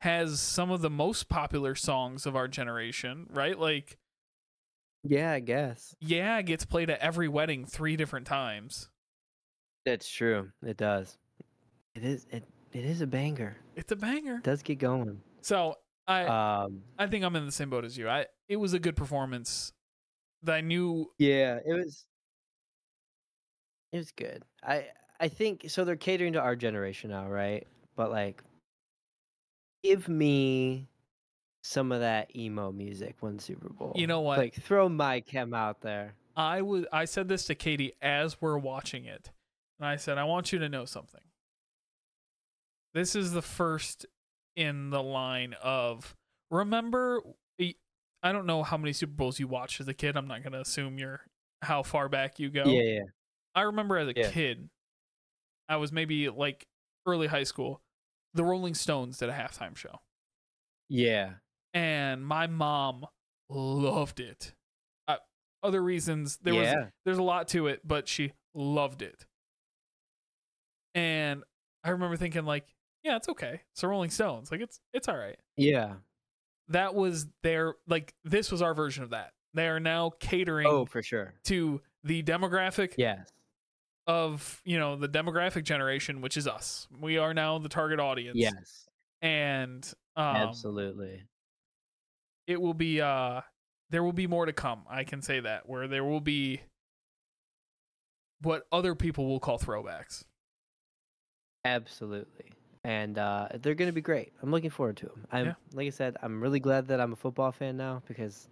has 0.00 0.40
some 0.40 0.70
of 0.70 0.80
the 0.80 0.88
most 0.90 1.28
popular 1.28 1.74
songs 1.74 2.24
of 2.24 2.34
our 2.36 2.48
generation, 2.48 3.26
right? 3.30 3.58
Like, 3.58 3.98
Yeah, 5.02 5.32
I 5.32 5.40
guess. 5.40 5.94
yeah, 6.00 6.40
gets 6.42 6.64
played 6.64 6.88
at 6.88 7.00
every 7.00 7.28
wedding 7.28 7.66
three 7.66 7.96
different 7.96 8.26
times. 8.26 8.89
That's 9.84 10.08
true. 10.08 10.50
It 10.62 10.76
does. 10.76 11.18
It 11.94 12.04
is 12.04 12.26
it 12.30 12.44
it 12.72 12.84
is 12.84 13.00
a 13.00 13.06
banger. 13.06 13.56
It's 13.76 13.92
a 13.92 13.96
banger. 13.96 14.36
It 14.36 14.44
does 14.44 14.62
get 14.62 14.78
going. 14.78 15.20
So 15.42 15.76
I 16.06 16.24
Um 16.24 16.82
I 16.98 17.06
think 17.06 17.24
I'm 17.24 17.36
in 17.36 17.46
the 17.46 17.52
same 17.52 17.70
boat 17.70 17.84
as 17.84 17.96
you. 17.96 18.08
I 18.08 18.26
it 18.48 18.56
was 18.56 18.72
a 18.72 18.78
good 18.78 18.96
performance. 18.96 19.72
That 20.42 20.56
I 20.56 20.60
knew 20.60 21.10
yeah, 21.18 21.58
it 21.66 21.72
was 21.72 22.06
it 23.92 23.98
was 23.98 24.12
good. 24.12 24.44
I 24.62 24.86
I 25.18 25.28
think 25.28 25.66
so 25.68 25.84
they're 25.84 25.96
catering 25.96 26.34
to 26.34 26.40
our 26.40 26.56
generation 26.56 27.10
now, 27.10 27.28
right? 27.28 27.66
But 27.96 28.10
like 28.10 28.42
give 29.82 30.08
me 30.08 30.88
some 31.62 31.92
of 31.92 32.00
that 32.00 32.34
emo 32.34 32.72
music 32.72 33.16
one 33.20 33.38
Super 33.38 33.68
Bowl. 33.68 33.92
You 33.96 34.06
know 34.06 34.20
what? 34.20 34.38
Like 34.38 34.54
throw 34.54 34.88
my 34.88 35.20
chem 35.20 35.52
out 35.52 35.80
there. 35.80 36.14
I 36.36 36.62
was 36.62 36.86
I 36.92 37.04
said 37.04 37.28
this 37.28 37.44
to 37.46 37.54
Katie 37.54 37.92
as 38.00 38.40
we're 38.40 38.58
watching 38.58 39.04
it. 39.04 39.30
And 39.80 39.88
I 39.88 39.96
said, 39.96 40.18
I 40.18 40.24
want 40.24 40.52
you 40.52 40.58
to 40.60 40.68
know 40.68 40.84
something. 40.84 41.22
This 42.94 43.16
is 43.16 43.32
the 43.32 43.42
first 43.42 44.06
in 44.56 44.90
the 44.90 45.02
line 45.02 45.54
of 45.62 46.14
remember 46.50 47.22
I 48.22 48.32
don't 48.32 48.44
know 48.44 48.62
how 48.62 48.76
many 48.76 48.92
Super 48.92 49.14
Bowls 49.14 49.40
you 49.40 49.48
watched 49.48 49.80
as 49.80 49.88
a 49.88 49.94
kid. 49.94 50.14
I'm 50.14 50.28
not 50.28 50.42
gonna 50.44 50.60
assume 50.60 50.98
you're 50.98 51.20
how 51.62 51.82
far 51.82 52.10
back 52.10 52.38
you 52.38 52.50
go. 52.50 52.64
Yeah, 52.66 52.82
yeah. 52.82 53.02
I 53.54 53.62
remember 53.62 53.96
as 53.96 54.08
a 54.08 54.12
Yeah. 54.14 54.30
kid, 54.30 54.68
I 55.70 55.76
was 55.76 55.90
maybe 55.90 56.28
like 56.28 56.66
early 57.06 57.28
high 57.28 57.44
school, 57.44 57.80
the 58.34 58.44
Rolling 58.44 58.74
Stones 58.74 59.16
did 59.16 59.30
a 59.30 59.32
halftime 59.32 59.74
show. 59.74 60.00
Yeah. 60.90 61.34
And 61.72 62.22
my 62.26 62.46
mom 62.46 63.06
loved 63.48 64.20
it. 64.20 64.52
Uh, 65.08 65.16
other 65.62 65.82
reasons 65.82 66.36
there 66.42 66.54
was 66.54 66.68
there's 67.06 67.16
a 67.18 67.22
lot 67.22 67.48
to 67.48 67.68
it, 67.68 67.80
but 67.88 68.06
she 68.06 68.32
loved 68.54 69.00
it. 69.00 69.24
And 70.94 71.42
I 71.84 71.90
remember 71.90 72.16
thinking 72.16 72.44
like, 72.44 72.66
yeah, 73.02 73.16
it's 73.16 73.28
okay. 73.28 73.60
It's 73.72 73.80
the 73.80 73.88
Rolling 73.88 74.10
Stones. 74.10 74.50
Like 74.50 74.60
it's 74.60 74.80
it's 74.92 75.08
all 75.08 75.16
right. 75.16 75.38
Yeah. 75.56 75.94
That 76.68 76.94
was 76.94 77.26
their 77.42 77.74
like 77.88 78.14
this 78.24 78.52
was 78.52 78.62
our 78.62 78.74
version 78.74 79.02
of 79.04 79.10
that. 79.10 79.32
They 79.54 79.66
are 79.68 79.80
now 79.80 80.10
catering 80.20 80.66
Oh, 80.68 80.84
for 80.84 81.02
sure. 81.02 81.34
to 81.44 81.80
the 82.04 82.22
demographic 82.22 82.94
Yes. 82.96 83.28
of, 84.06 84.60
you 84.64 84.78
know, 84.78 84.96
the 84.96 85.08
demographic 85.08 85.64
generation, 85.64 86.20
which 86.20 86.36
is 86.36 86.46
us. 86.46 86.86
We 87.00 87.18
are 87.18 87.34
now 87.34 87.58
the 87.58 87.68
target 87.68 87.98
audience. 88.00 88.36
Yes. 88.36 88.88
And 89.22 89.84
um 90.16 90.36
Absolutely. 90.36 91.22
it 92.46 92.60
will 92.60 92.74
be 92.74 93.00
uh 93.00 93.40
there 93.90 94.04
will 94.04 94.12
be 94.12 94.26
more 94.28 94.46
to 94.46 94.52
come. 94.52 94.82
I 94.88 95.02
can 95.04 95.22
say 95.22 95.40
that 95.40 95.68
where 95.68 95.88
there 95.88 96.04
will 96.04 96.20
be 96.20 96.60
what 98.42 98.62
other 98.72 98.94
people 98.94 99.26
will 99.26 99.40
call 99.40 99.58
throwbacks. 99.58 100.24
Absolutely. 101.64 102.52
And 102.84 103.18
uh, 103.18 103.48
they're 103.60 103.74
going 103.74 103.88
to 103.90 103.94
be 103.94 104.00
great. 104.00 104.32
I'm 104.42 104.50
looking 104.50 104.70
forward 104.70 104.96
to 104.98 105.06
them. 105.06 105.26
I'm 105.30 105.46
Yeah. 105.46 105.54
like 105.74 105.86
I 105.86 105.90
said, 105.90 106.16
I'm 106.22 106.40
really 106.40 106.60
glad 106.60 106.88
that 106.88 107.00
I'm 107.00 107.12
a 107.12 107.16
football 107.16 107.52
fan 107.52 107.76
now 107.76 108.02
because 108.08 108.48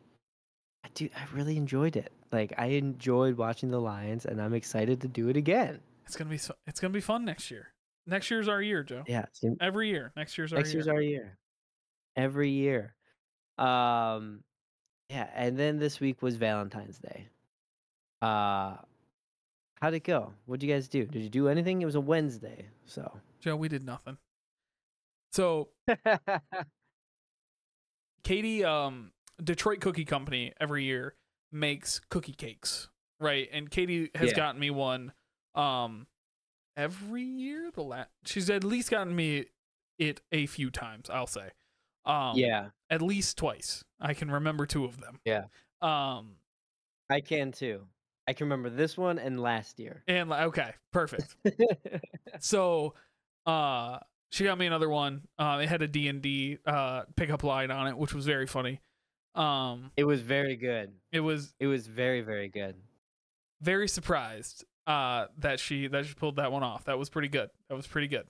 I 0.85 0.89
do 0.95 1.09
I 1.17 1.25
really 1.35 1.57
enjoyed 1.57 1.97
it. 1.97 2.13
Like 2.31 2.53
I 2.59 2.67
enjoyed 2.67 3.37
watching 3.39 3.71
the 3.71 3.81
Lions 3.81 4.27
and 4.27 4.41
I'm 4.41 4.53
excited 4.55 5.01
to 5.01 5.09
do 5.09 5.29
it 5.29 5.37
again. 5.37 5.81
It's 6.07 6.17
gonna 6.17 6.31
be 6.31 6.39
so, 6.39 6.55
it's 6.67 6.79
gonna 6.81 6.93
be 6.93 7.01
fun 7.01 7.25
next 7.25 7.51
year. 7.51 7.69
Next 8.07 8.31
year's 8.31 8.49
our 8.49 8.63
year, 8.63 8.83
Joe. 8.83 9.05
Yeah, 9.07 9.27
Every 9.61 9.89
year. 9.89 10.13
Next 10.17 10.37
year's 10.39 10.53
our 10.53 10.59
next 10.59 10.71
year. 10.71 10.79
year's 10.79 10.89
our 10.89 11.01
year. 11.03 11.37
Every 12.17 12.51
year. 12.51 12.95
Um, 13.59 14.41
yeah, 15.11 15.29
and 15.35 15.59
then 15.59 15.79
this 15.79 16.01
week 16.01 16.23
was 16.23 16.37
Valentine's 16.37 16.99
Day. 16.99 17.29
Uh, 18.23 18.77
how'd 19.81 19.95
it 19.95 20.05
go? 20.05 20.33
What'd 20.47 20.63
you 20.63 20.73
guys 20.73 20.89
do? 20.89 21.05
Did 21.07 21.23
you 21.23 21.29
do 21.29 21.49
anything? 21.49 21.81
It 21.83 21.85
was 21.87 21.95
a 21.95 22.01
Wednesday, 22.01 22.67
so. 22.87 23.19
Joe, 23.41 23.57
we 23.57 23.69
did 23.69 23.85
nothing. 23.85 24.19
So 25.33 25.69
Katie, 28.25 28.65
um, 28.65 29.13
Detroit 29.43 29.81
Cookie 29.81 30.05
Company 30.05 30.53
every 30.61 30.85
year 30.85 31.15
makes 31.53 32.01
cookie 32.11 32.33
cakes, 32.33 32.89
right? 33.21 33.49
And 33.53 33.71
Katie 33.71 34.11
has 34.15 34.31
Yeah. 34.31 34.37
gotten 34.37 34.61
me 34.61 34.71
one, 34.71 35.13
um, 35.55 36.07
every 36.77 37.23
year. 37.23 37.71
The 37.71 37.83
last 37.83 38.11
she's 38.25 38.51
at 38.51 38.65
least 38.65 38.91
gotten 38.91 39.15
me 39.15 39.47
it 39.99 40.21
a 40.33 40.47
few 40.47 40.71
times. 40.71 41.09
I'll 41.11 41.27
say, 41.27 41.51
um, 42.05 42.37
yeah, 42.37 42.71
at 42.91 43.03
least 43.03 43.37
twice. 43.39 43.85
I 44.01 44.15
can 44.15 44.31
remember 44.31 44.67
two 44.67 44.85
of 44.85 45.01
them. 45.01 45.21
Yeah. 45.25 45.45
Um, 45.81 46.37
I 47.11 47.21
can 47.21 47.53
too. 47.53 47.87
I 48.29 48.35
can 48.35 48.45
remember 48.47 48.69
this 48.71 48.97
one 48.97 49.19
and 49.19 49.41
last 49.41 49.81
year. 49.81 50.05
and 50.07 50.33
okay, 50.33 50.73
perfect. 50.93 51.35
so 52.41 52.95
uh 53.47 53.99
she 54.31 54.45
got 54.45 54.59
me 54.59 54.67
another 54.67 54.89
one 54.91 55.23
uh 55.39 55.59
it 55.63 55.69
had 55.69 55.81
a 55.83 55.89
d&d 55.89 56.59
uh 56.67 57.03
pickup 57.17 57.43
line 57.43 57.71
on 57.71 57.87
it 57.87 57.97
which 57.97 58.13
was 58.15 58.27
very 58.27 58.47
funny 58.47 58.81
um 59.35 59.91
it 59.97 60.05
was 60.05 60.21
very 60.21 60.57
good. 60.57 60.93
it 61.13 61.21
was 61.21 61.55
It 61.59 61.67
was 61.67 61.87
very, 61.87 62.21
very 62.21 62.49
good. 62.49 62.77
very 63.63 63.89
surprised 63.89 64.65
uh 64.87 65.27
that 65.39 65.59
she 65.61 65.87
that 65.89 66.05
she 66.07 66.15
pulled 66.15 66.37
that 66.37 66.53
one 66.53 66.63
off 66.63 66.85
that 66.85 66.99
was 66.99 67.09
pretty 67.09 67.29
good 67.29 67.49
that 67.69 67.75
was 67.75 67.87
pretty 67.87 68.09
good 68.09 68.27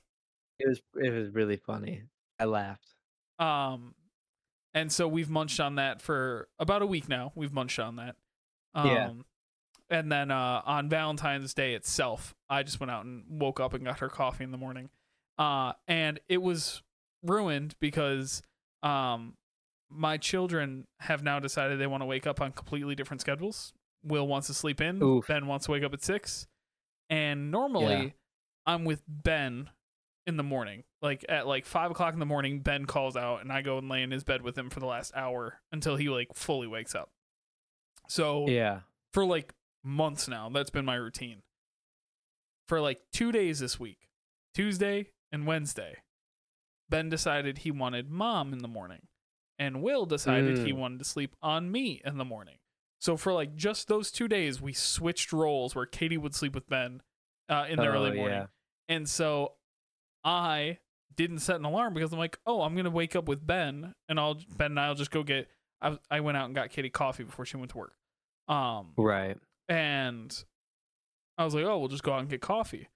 It 0.61 0.69
was 0.69 0.81
it 1.03 1.11
was 1.11 1.31
really 1.31 1.57
funny. 1.57 2.03
I 2.39 2.45
laughed. 2.45 2.95
um 3.41 3.95
and 4.75 4.93
so 4.93 5.09
we've 5.09 5.31
munched 5.31 5.59
on 5.61 5.77
that 5.77 6.01
for 6.03 6.49
about 6.61 6.83
a 6.83 6.87
week 6.87 7.09
now 7.09 7.33
we've 7.35 7.53
munched 7.53 7.81
on 7.81 7.97
that 7.97 8.15
um 8.75 8.87
Yeah. 8.87 9.11
And 9.91 10.11
then 10.13 10.31
uh 10.31 10.61
on 10.67 10.89
valentine's 10.89 11.55
day 11.55 11.75
itself 11.75 12.35
i 12.51 12.63
just 12.63 12.79
went 12.81 12.91
out 12.91 13.05
and 13.05 13.25
woke 13.29 13.59
up 13.61 13.73
and 13.75 13.85
got 13.85 13.99
her 14.01 14.09
coffee 14.09 14.45
in 14.45 14.51
the 14.51 14.59
morning 14.59 14.89
uh 15.39 15.73
and 15.87 16.21
it 16.29 16.43
was 16.43 16.83
ruined 17.23 17.75
because 17.81 18.43
um 18.83 19.35
my 19.91 20.17
children 20.19 20.87
have 21.01 21.23
now 21.23 21.39
decided 21.41 21.81
they 21.81 21.87
want 21.87 22.03
to 22.03 22.07
wake 22.07 22.27
up 22.27 22.41
on 22.41 22.53
completely 22.53 22.95
different 22.95 23.21
schedules 23.21 23.73
will 24.05 24.27
wants 24.29 24.47
to 24.47 24.55
sleep 24.55 24.81
in 24.81 25.03
Oof. 25.03 25.27
ben 25.27 25.47
wants 25.47 25.67
to 25.67 25.73
wake 25.73 25.83
up 25.83 25.93
at 25.95 26.03
six 26.05 26.47
and 27.11 27.51
normally 27.51 27.87
Yeah. 28.05 28.09
i'm 28.67 28.85
with 28.85 29.03
ben 29.09 29.71
in 30.27 30.37
the 30.37 30.43
morning 30.43 30.85
like 31.01 31.25
at 31.29 31.47
like 31.47 31.65
five 31.65 31.91
o'clock 31.91 32.13
in 32.13 32.21
the 32.21 32.27
morning 32.27 32.61
ben 32.61 32.85
calls 32.85 33.17
out 33.17 33.41
and 33.41 33.51
i 33.51 33.63
go 33.63 33.79
and 33.79 33.89
lay 33.89 34.03
in 34.03 34.11
his 34.11 34.25
bed 34.25 34.43
with 34.43 34.57
him 34.59 34.69
for 34.69 34.79
the 34.81 34.87
last 34.87 35.13
hour 35.17 35.61
until 35.73 35.97
he 35.97 36.09
like 36.11 36.29
fully 36.35 36.67
wakes 36.67 36.95
up 36.95 37.09
so 38.09 38.47
Yeah. 38.49 38.81
for 39.13 39.25
like 39.25 39.55
months 39.89 40.29
now. 40.29 40.49
That's 40.51 40.71
been 40.71 40.85
my 40.85 40.95
routine. 40.97 41.43
For 42.69 42.81
like 42.81 43.01
two 43.13 43.33
days 43.33 43.59
this 43.61 43.81
week, 43.81 44.09
Tuesday 44.55 45.13
and 45.33 45.47
Wednesday, 45.47 45.97
Ben 46.89 47.09
decided 47.09 47.59
he 47.59 47.71
wanted 47.71 48.11
mom 48.11 48.53
in 48.53 48.59
the 48.61 48.69
morning, 48.69 49.07
and 49.59 49.83
Will 49.83 50.05
decided 50.07 50.59
he 50.59 50.73
Mm. 50.73 50.77
wanted 50.77 50.99
to 50.99 51.05
sleep 51.05 51.35
on 51.43 51.71
me 51.73 52.01
in 52.05 52.19
the 52.19 52.25
morning. 52.25 52.59
So 53.01 53.17
for 53.17 53.33
like 53.33 53.55
just 53.55 53.89
those 53.89 54.11
two 54.11 54.29
days, 54.29 54.61
we 54.61 54.73
switched 54.73 55.33
roles 55.33 55.75
where 55.75 55.87
Katie 55.87 56.19
would 56.19 56.35
sleep 56.35 56.55
with 56.55 56.69
Ben 56.69 57.01
uh, 57.49 57.67
in 57.69 57.77
the 57.79 57.87
early 57.87 58.11
Oh, 58.11 58.15
morning, 58.15 58.39
yeah. 58.41 58.47
and 58.89 59.09
so 59.09 59.55
I 60.25 60.79
didn't 61.15 61.39
set 61.39 61.57
an 61.57 61.65
alarm 61.65 61.95
because 61.95 62.13
I'm 62.13 62.19
like, 62.19 62.39
oh, 62.47 62.61
I'm 62.63 62.77
gonna 62.77 62.91
wake 62.91 63.17
up 63.17 63.27
with 63.29 63.47
Ben, 63.47 63.95
and 64.09 64.21
I'll 64.21 64.35
Ben 64.57 64.73
and 64.73 64.81
I'll 64.81 64.95
just 64.95 65.11
go 65.11 65.23
get. 65.23 65.49
I, 65.81 65.99
I 66.11 66.21
went 66.21 66.37
out 66.37 66.47
and 66.47 66.55
got 66.55 66.71
Katie 66.71 66.91
coffee 66.91 67.23
before 67.25 67.47
she 67.47 67.57
went 67.57 67.71
to 67.71 67.79
work. 67.79 67.95
Um, 68.49 68.93
Right. 68.97 69.39
And 69.69 70.45
I 71.37 71.45
was 71.45 71.55
like, 71.55 71.65
oh, 71.65 71.79
we'll 71.79 71.89
just 71.89 72.03
go 72.03 72.13
out 72.13 72.21
and 72.21 72.29
get 72.29 72.41
coffee. 72.41 72.89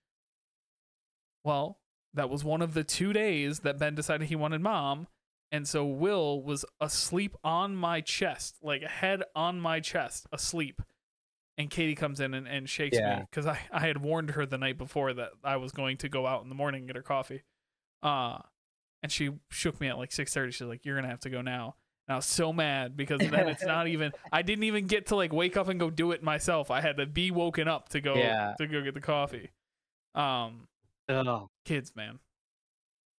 Well, 1.44 1.78
that 2.14 2.30
was 2.30 2.44
one 2.44 2.62
of 2.62 2.74
the 2.74 2.84
two 2.84 3.12
days 3.12 3.60
that 3.60 3.78
Ben 3.78 3.94
decided 3.94 4.28
he 4.28 4.36
wanted 4.36 4.60
mom. 4.60 5.06
And 5.50 5.68
so 5.68 5.84
Will 5.84 6.42
was 6.42 6.64
asleep 6.80 7.36
on 7.44 7.76
my 7.76 8.00
chest, 8.00 8.56
like 8.62 8.82
a 8.82 8.88
head 8.88 9.22
on 9.36 9.60
my 9.60 9.80
chest, 9.80 10.26
asleep. 10.32 10.80
And 11.58 11.68
Katie 11.68 11.94
comes 11.94 12.20
in 12.20 12.32
and, 12.32 12.48
and 12.48 12.68
shakes 12.68 12.96
me 13.18 13.24
because 13.30 13.46
I, 13.46 13.58
I 13.70 13.80
had 13.80 13.98
warned 13.98 14.30
her 14.30 14.46
the 14.46 14.56
night 14.56 14.78
before 14.78 15.12
that 15.12 15.30
I 15.44 15.56
was 15.56 15.72
going 15.72 15.98
to 15.98 16.08
go 16.08 16.26
out 16.26 16.42
in 16.42 16.48
the 16.48 16.54
morning 16.54 16.80
and 16.80 16.88
get 16.88 16.96
her 16.96 17.02
coffee. 17.02 17.42
Uh, 18.02 18.38
and 19.02 19.12
she 19.12 19.30
shook 19.50 19.78
me 19.78 19.88
at 19.88 19.98
like 19.98 20.10
6.30. 20.10 20.52
She's 20.54 20.62
like, 20.62 20.86
you're 20.86 20.94
going 20.94 21.04
to 21.04 21.10
have 21.10 21.20
to 21.20 21.30
go 21.30 21.42
now. 21.42 21.76
And 22.08 22.14
I 22.14 22.16
was 22.16 22.26
so 22.26 22.52
mad 22.52 22.96
because 22.96 23.20
then 23.20 23.48
it's 23.48 23.64
not 23.64 23.86
even 23.86 24.12
I 24.32 24.42
didn't 24.42 24.64
even 24.64 24.86
get 24.86 25.06
to 25.06 25.16
like 25.16 25.32
wake 25.32 25.56
up 25.56 25.68
and 25.68 25.78
go 25.78 25.88
do 25.90 26.10
it 26.12 26.22
myself. 26.22 26.70
I 26.70 26.80
had 26.80 26.96
to 26.96 27.06
be 27.06 27.30
woken 27.30 27.68
up 27.68 27.88
to 27.90 28.00
go 28.00 28.16
Yeah. 28.16 28.54
to 28.58 28.66
go 28.66 28.82
get 28.82 28.94
the 28.94 29.00
coffee. 29.00 29.50
Um 30.14 30.66
Oh, 31.08 31.48
kids, 31.64 31.94
man. 31.94 32.18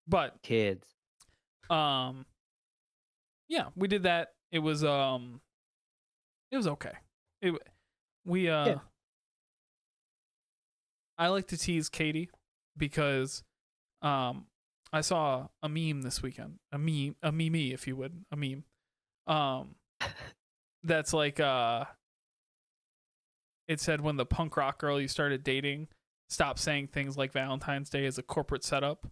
But 0.09 0.43
kids. 0.43 0.87
um 1.71 2.27
yeah, 3.49 3.67
we 3.77 3.87
did 3.89 4.03
that. 4.05 4.33
It 4.51 4.59
was 4.61 4.83
um 4.85 5.41
it 6.51 6.57
was 6.57 6.67
okay. 6.67 6.93
It 7.41 7.55
we 8.25 8.49
uh 8.49 8.67
Yeah. 8.67 8.79
I 11.19 11.29
like 11.29 11.47
to 11.49 11.57
tease 11.57 11.89
Katie 11.89 12.31
because 12.77 13.45
um 14.03 14.47
I 14.93 15.01
saw 15.03 15.49
a 15.63 15.69
meme 15.69 16.03
this 16.03 16.21
weekend. 16.23 16.59
A 16.73 16.79
meme 16.79 17.15
a 17.23 17.31
meme 17.31 17.55
if 17.73 17.87
you 17.87 17.95
would, 17.97 18.25
a 18.33 18.37
meme. 18.37 18.65
Um 19.27 19.75
that's 20.85 21.13
like 21.13 21.39
uh 21.41 21.85
it 23.69 23.81
said 23.81 24.01
when 24.01 24.17
the 24.17 24.27
punk 24.27 24.57
rock 24.57 24.79
girl 24.81 25.01
you 25.01 25.09
started 25.09 25.45
dating 25.45 25.89
stopped 26.29 26.59
saying 26.59 26.89
things 26.89 27.17
like 27.17 27.33
Valentine's 27.33 27.89
Day 27.91 28.05
is 28.05 28.19
a 28.19 28.23
corporate 28.23 28.65
setup. 28.65 29.07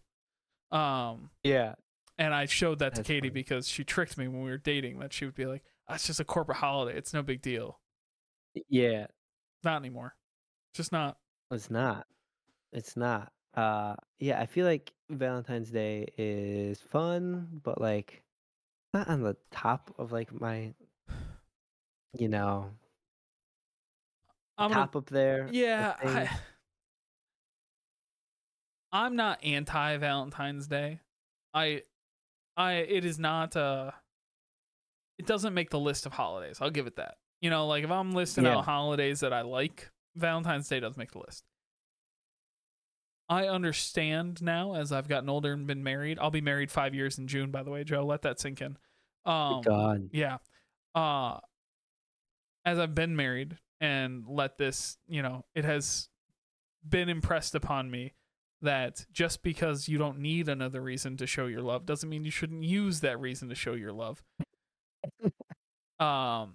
Um 0.73 1.31
Yeah. 1.45 1.75
and 2.19 2.35
I 2.35 2.47
showed 2.47 2.81
that 2.81 2.95
to 2.97 3.03
Katie 3.03 3.21
funny. 3.29 3.31
because 3.31 3.69
she 3.69 3.85
tricked 3.85 4.19
me 4.19 4.27
when 4.29 4.43
we 4.43 4.51
were 4.51 4.59
dating 4.59 4.99
that 5.01 5.13
she 5.13 5.25
would 5.25 5.35
be 5.35 5.47
like, 5.47 5.63
That's 5.89 6.07
just 6.07 6.21
a 6.21 6.25
corporate 6.25 6.59
holiday. 6.59 6.97
It's 6.99 7.15
no 7.15 7.23
big 7.23 7.43
deal. 7.43 7.79
Yeah. 8.69 9.07
Not 9.63 9.77
anymore. 9.77 10.15
Just 10.75 10.93
not. 10.93 11.19
It's 11.51 11.71
not. 11.71 12.07
It's 12.73 12.97
not. 12.97 13.33
Uh 13.55 13.95
yeah, 14.19 14.41
I 14.41 14.47
feel 14.47 14.67
like 14.67 14.93
Valentine's 15.11 15.71
Day 15.71 16.07
is 16.19 16.81
fun, 16.81 17.61
but 17.63 17.81
like 17.81 18.23
not 18.95 19.09
on 19.09 19.23
the 19.23 19.37
top 19.51 19.95
of 19.99 20.13
like 20.13 20.33
my 20.39 20.75
you 22.19 22.29
know, 22.29 22.71
I'm 24.59 24.71
top 24.73 24.97
up 24.97 25.07
there. 25.07 25.49
yeah. 25.53 25.95
I, 26.03 26.29
I'm 28.93 29.15
not 29.17 29.43
anti 29.45 29.97
Valentine's 29.99 30.67
Day. 30.67 31.01
I 31.55 31.83
I 32.57 32.73
it 32.75 33.05
is 33.05 33.19
not 33.19 33.57
uh 33.57 33.93
it 35.19 35.27
doesn't 35.27 35.55
make 35.55 35.71
the 35.71 35.79
list 35.79 36.07
of 36.07 36.13
holidays. 36.13 36.59
I'll 36.61 36.71
give 36.71 36.87
it 36.87 36.97
that. 36.97 37.17
You 37.41 37.51
know, 37.51 37.67
like 37.67 37.85
if 37.85 37.91
I'm 37.91 38.13
listing 38.13 38.45
Yeah. 38.45 38.59
out 38.59 38.65
holidays 38.65 39.21
that 39.21 39.33
I 39.33 39.43
like, 39.43 39.91
Valentine's 40.17 40.69
Day 40.69 40.81
doesn't 40.81 40.99
make 40.99 41.13
the 41.13 41.19
list. 41.21 41.45
I 43.31 43.47
understand 43.47 44.43
now 44.43 44.75
as 44.75 44.91
I've 44.93 45.09
gotten 45.09 45.31
older 45.31 45.53
and 45.53 45.67
been 45.67 45.83
married. 45.85 46.19
I'll 46.21 46.31
be 46.33 46.41
married 46.41 46.71
5 46.71 46.95
years 46.95 47.17
in 47.17 47.29
June 47.29 47.51
by 47.53 47.63
the 47.63 47.71
way, 47.71 47.85
Joe. 47.85 48.05
Let 48.05 48.23
that 48.23 48.41
sink 48.41 48.61
in. 48.61 48.77
Um 49.25 49.63
God. 49.63 50.11
yeah. 50.13 50.39
Uh 50.95 51.39
as 52.67 52.79
I've 52.79 52.95
been 52.95 53.15
married 53.17 53.57
and 53.81 54.25
let 54.29 54.59
this, 54.59 54.99
you 55.09 55.23
know, 55.23 55.45
it 55.55 55.65
has 55.65 56.09
been 56.87 57.09
impressed 57.09 57.55
upon 57.55 57.91
me 57.91 58.13
that 58.63 59.07
just 59.13 59.43
because 59.43 59.89
you 59.89 59.97
don't 59.97 60.19
need 60.19 60.49
another 60.49 60.81
reason 60.83 61.17
to 61.19 61.27
show 61.27 61.47
your 61.47 61.63
love 61.63 61.87
doesn't 61.87 62.09
mean 62.11 62.25
you 62.25 62.31
shouldn't 62.31 62.65
use 62.65 63.01
that 63.01 63.19
reason 63.21 63.49
to 63.49 63.55
show 63.55 63.73
your 63.75 63.93
love. 63.93 64.23
um 66.01 66.55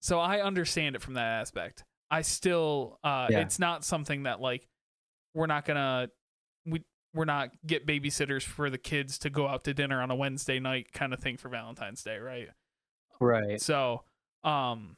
so 0.00 0.20
I 0.20 0.40
understand 0.42 0.94
it 0.96 1.02
from 1.02 1.14
that 1.14 1.40
aspect. 1.40 1.84
I 2.10 2.22
still 2.22 2.98
uh 3.02 3.28
Yeah. 3.30 3.40
it's 3.40 3.58
not 3.58 3.84
something 3.84 4.24
that 4.24 4.40
like 4.40 4.68
we're 5.36 5.46
not 5.46 5.66
going 5.66 5.76
to 5.76 6.10
we 6.64 6.82
we're 7.14 7.26
not 7.26 7.50
get 7.66 7.86
babysitters 7.86 8.42
for 8.42 8.70
the 8.70 8.78
kids 8.78 9.18
to 9.18 9.30
go 9.30 9.46
out 9.46 9.64
to 9.64 9.74
dinner 9.74 10.00
on 10.02 10.10
a 10.10 10.16
Wednesday 10.16 10.58
night 10.58 10.92
kind 10.92 11.12
of 11.12 11.20
thing 11.20 11.36
for 11.36 11.48
Valentine's 11.48 12.02
Day, 12.02 12.16
right? 12.18 12.48
Right. 13.20 13.60
So, 13.60 14.02
um 14.42 14.96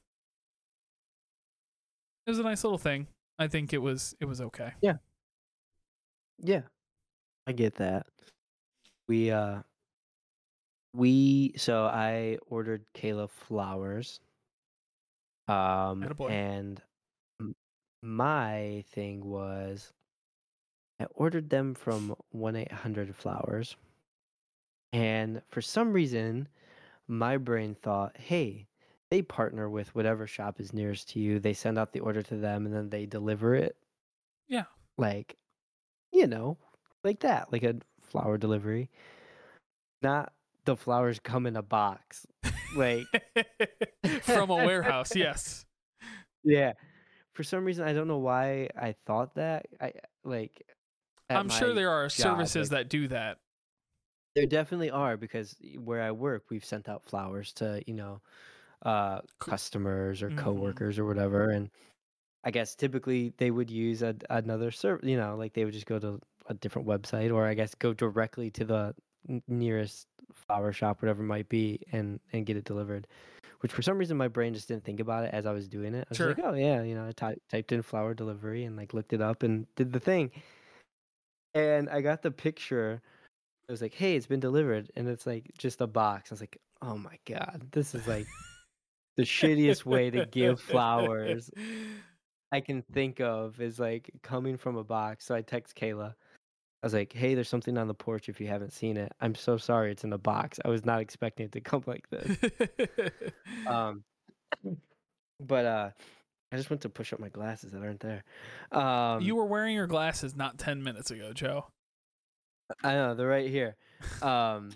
it 2.26 2.30
was 2.30 2.38
a 2.38 2.42
nice 2.42 2.62
little 2.62 2.78
thing. 2.78 3.08
I 3.38 3.48
think 3.48 3.72
it 3.72 3.78
was 3.78 4.14
it 4.20 4.26
was 4.26 4.40
okay. 4.40 4.72
Yeah. 4.80 4.96
Yeah. 6.38 6.62
I 7.46 7.52
get 7.52 7.74
that. 7.76 8.06
We 9.08 9.30
uh 9.30 9.62
we 10.94 11.54
so 11.56 11.84
I 11.86 12.38
ordered 12.46 12.84
Kayla 12.94 13.28
flowers. 13.28 14.20
Um 15.48 16.04
Attaboy. 16.04 16.30
and 16.30 16.82
my 18.02 18.84
thing 18.92 19.24
was 19.24 19.92
I 21.00 21.06
ordered 21.14 21.50
them 21.50 21.74
from 21.74 22.14
1 22.30 22.56
800 22.56 23.14
Flowers. 23.14 23.76
And 24.92 25.42
for 25.48 25.60
some 25.60 25.92
reason, 25.92 26.48
my 27.06 27.36
brain 27.36 27.76
thought, 27.82 28.16
hey, 28.16 28.66
they 29.10 29.22
partner 29.22 29.68
with 29.68 29.94
whatever 29.94 30.26
shop 30.26 30.60
is 30.60 30.72
nearest 30.72 31.08
to 31.10 31.20
you. 31.20 31.38
They 31.38 31.54
send 31.54 31.78
out 31.78 31.92
the 31.92 32.00
order 32.00 32.22
to 32.22 32.36
them 32.36 32.66
and 32.66 32.74
then 32.74 32.90
they 32.90 33.06
deliver 33.06 33.54
it. 33.54 33.76
Yeah. 34.48 34.64
Like, 34.96 35.36
you 36.12 36.26
know, 36.26 36.58
like 37.04 37.20
that, 37.20 37.52
like 37.52 37.62
a 37.62 37.76
flower 38.02 38.38
delivery. 38.38 38.90
Not 40.02 40.32
the 40.64 40.76
flowers 40.76 41.20
come 41.20 41.46
in 41.46 41.56
a 41.56 41.62
box. 41.62 42.26
Like, 42.76 43.06
From 44.22 44.50
a 44.50 44.56
warehouse, 44.56 45.14
yes. 45.16 45.64
yeah. 46.44 46.72
For 47.32 47.42
some 47.42 47.64
reason, 47.64 47.86
I 47.86 47.92
don't 47.92 48.08
know 48.08 48.18
why 48.18 48.68
I 48.76 48.94
thought 49.06 49.34
that. 49.36 49.66
I 49.80 49.92
like. 50.24 50.66
At 51.30 51.36
I'm 51.40 51.48
sure 51.48 51.74
there 51.74 51.90
are 51.90 52.08
job, 52.16 52.38
services 52.38 52.68
like, 52.70 52.70
that 52.70 52.88
do 52.88 53.08
that. 53.08 53.38
There 54.34 54.46
definitely 54.46 54.90
are 54.90 55.16
because 55.16 55.56
where 55.78 56.02
I 56.02 56.10
work, 56.12 56.50
we've 56.50 56.64
sent 56.64 56.88
out 56.88 57.04
flowers 57.04 57.52
to 57.54 57.82
you 57.86 57.94
know, 57.94 58.22
uh, 58.82 59.22
customers 59.40 60.22
or 60.22 60.30
Mhm. 60.30 60.36
coworkers 60.36 60.98
or 60.98 61.06
whatever, 61.06 61.50
and 61.50 61.70
I 62.44 62.50
guess 62.52 62.76
typically 62.76 63.30
they 63.38 63.50
would 63.52 63.70
use 63.70 64.02
a, 64.02 64.16
another 64.30 64.70
serv 64.72 65.04
You 65.04 65.16
know, 65.18 65.36
like 65.36 65.54
they 65.54 65.64
would 65.66 65.74
just 65.74 65.86
go 65.86 65.98
to 66.00 66.20
a 66.46 66.54
different 66.54 66.88
website, 66.88 67.32
or 67.34 67.46
I 67.46 67.54
guess 67.54 67.74
go 67.74 67.94
directly 67.94 68.50
to 68.52 68.64
the 68.66 68.96
nearest 69.48 70.08
flower 70.34 70.72
shop, 70.72 71.02
whatever 71.02 71.22
it 71.22 71.26
might 71.26 71.48
be, 71.50 71.80
and 71.92 72.20
and 72.32 72.46
get 72.46 72.56
it 72.58 72.64
delivered. 72.64 73.08
Which 73.60 73.72
for 73.72 73.82
some 73.82 73.98
reason 73.98 74.16
my 74.18 74.28
brain 74.28 74.54
just 74.54 74.68
didn't 74.68 74.84
think 74.84 75.00
about 75.00 75.24
it 75.26 75.34
as 75.34 75.46
I 75.46 75.52
was 75.52 75.68
doing 75.68 75.94
it. 75.94 76.06
I 76.08 76.10
was 76.12 76.18
Sure. 76.18 76.26
like, 76.26 76.40
oh 76.40 76.54
yeah, 76.54 76.82
you 76.84 76.94
know, 76.96 77.06
I 77.08 77.12
ty- 77.12 77.38
typed 77.50 77.72
in 77.72 77.82
flower 77.82 78.14
delivery 78.14 78.64
and 78.64 78.76
like 78.76 78.94
looked 78.94 79.12
it 79.14 79.22
up 79.22 79.42
and 79.44 79.66
did 79.76 79.92
the 79.92 80.00
thing. 80.00 80.32
And 81.54 81.88
I 81.88 82.00
got 82.00 82.22
the 82.22 82.30
picture. 82.30 83.00
It 83.68 83.72
was 83.72 83.82
like, 83.82 83.94
hey, 83.94 84.16
it's 84.16 84.26
been 84.26 84.40
delivered, 84.40 84.90
and 84.96 85.08
it's 85.08 85.26
like 85.26 85.50
just 85.58 85.80
a 85.80 85.86
box. 85.86 86.30
I 86.30 86.34
was 86.34 86.40
like, 86.40 86.58
oh 86.82 86.96
my 86.96 87.18
god, 87.26 87.66
this 87.72 87.94
is 87.94 88.06
like 88.06 88.26
the 89.16 89.24
shittiest 89.24 89.84
way 89.84 90.10
to 90.10 90.24
give 90.26 90.60
flowers 90.60 91.50
I 92.52 92.60
can 92.60 92.82
think 92.82 93.20
of 93.20 93.60
is 93.60 93.78
like 93.78 94.10
coming 94.22 94.56
from 94.56 94.76
a 94.76 94.84
box. 94.84 95.26
So 95.26 95.34
I 95.34 95.42
text 95.42 95.76
Kayla. 95.76 96.14
I 96.82 96.86
was 96.86 96.94
like, 96.94 97.12
"Hey, 97.12 97.34
there's 97.34 97.48
something 97.48 97.76
on 97.76 97.88
the 97.88 97.94
porch 97.94 98.28
if 98.28 98.40
you 98.40 98.46
haven't 98.46 98.72
seen 98.72 98.96
it. 98.96 99.12
I'm 99.20 99.34
so 99.34 99.56
sorry 99.56 99.90
it's 99.90 100.04
in 100.04 100.12
a 100.12 100.18
box. 100.18 100.58
I 100.64 100.68
was 100.68 100.84
not 100.84 101.00
expecting 101.00 101.46
it 101.46 101.52
to 101.52 101.60
come 101.60 101.82
like 101.86 102.08
this." 102.10 102.36
Um, 103.66 104.02
but 105.40 105.66
uh, 105.66 105.90
I 106.50 106.56
just 106.56 106.70
went 106.70 106.82
to 106.82 106.88
push 106.88 107.12
up 107.12 107.20
my 107.20 107.28
glasses 107.28 107.72
that 107.72 107.82
aren't 107.82 108.00
there. 108.00 108.24
Um, 108.72 109.20
you 109.20 109.36
were 109.36 109.44
wearing 109.44 109.74
your 109.74 109.86
glasses 109.86 110.34
not 110.34 110.58
10 110.58 110.82
minutes 110.82 111.10
ago, 111.10 111.32
Joe. 111.32 111.66
I 112.82 112.92
know 112.92 113.14
they're 113.14 113.28
right 113.28 113.50
here. 113.50 113.76
Um, 114.22 114.70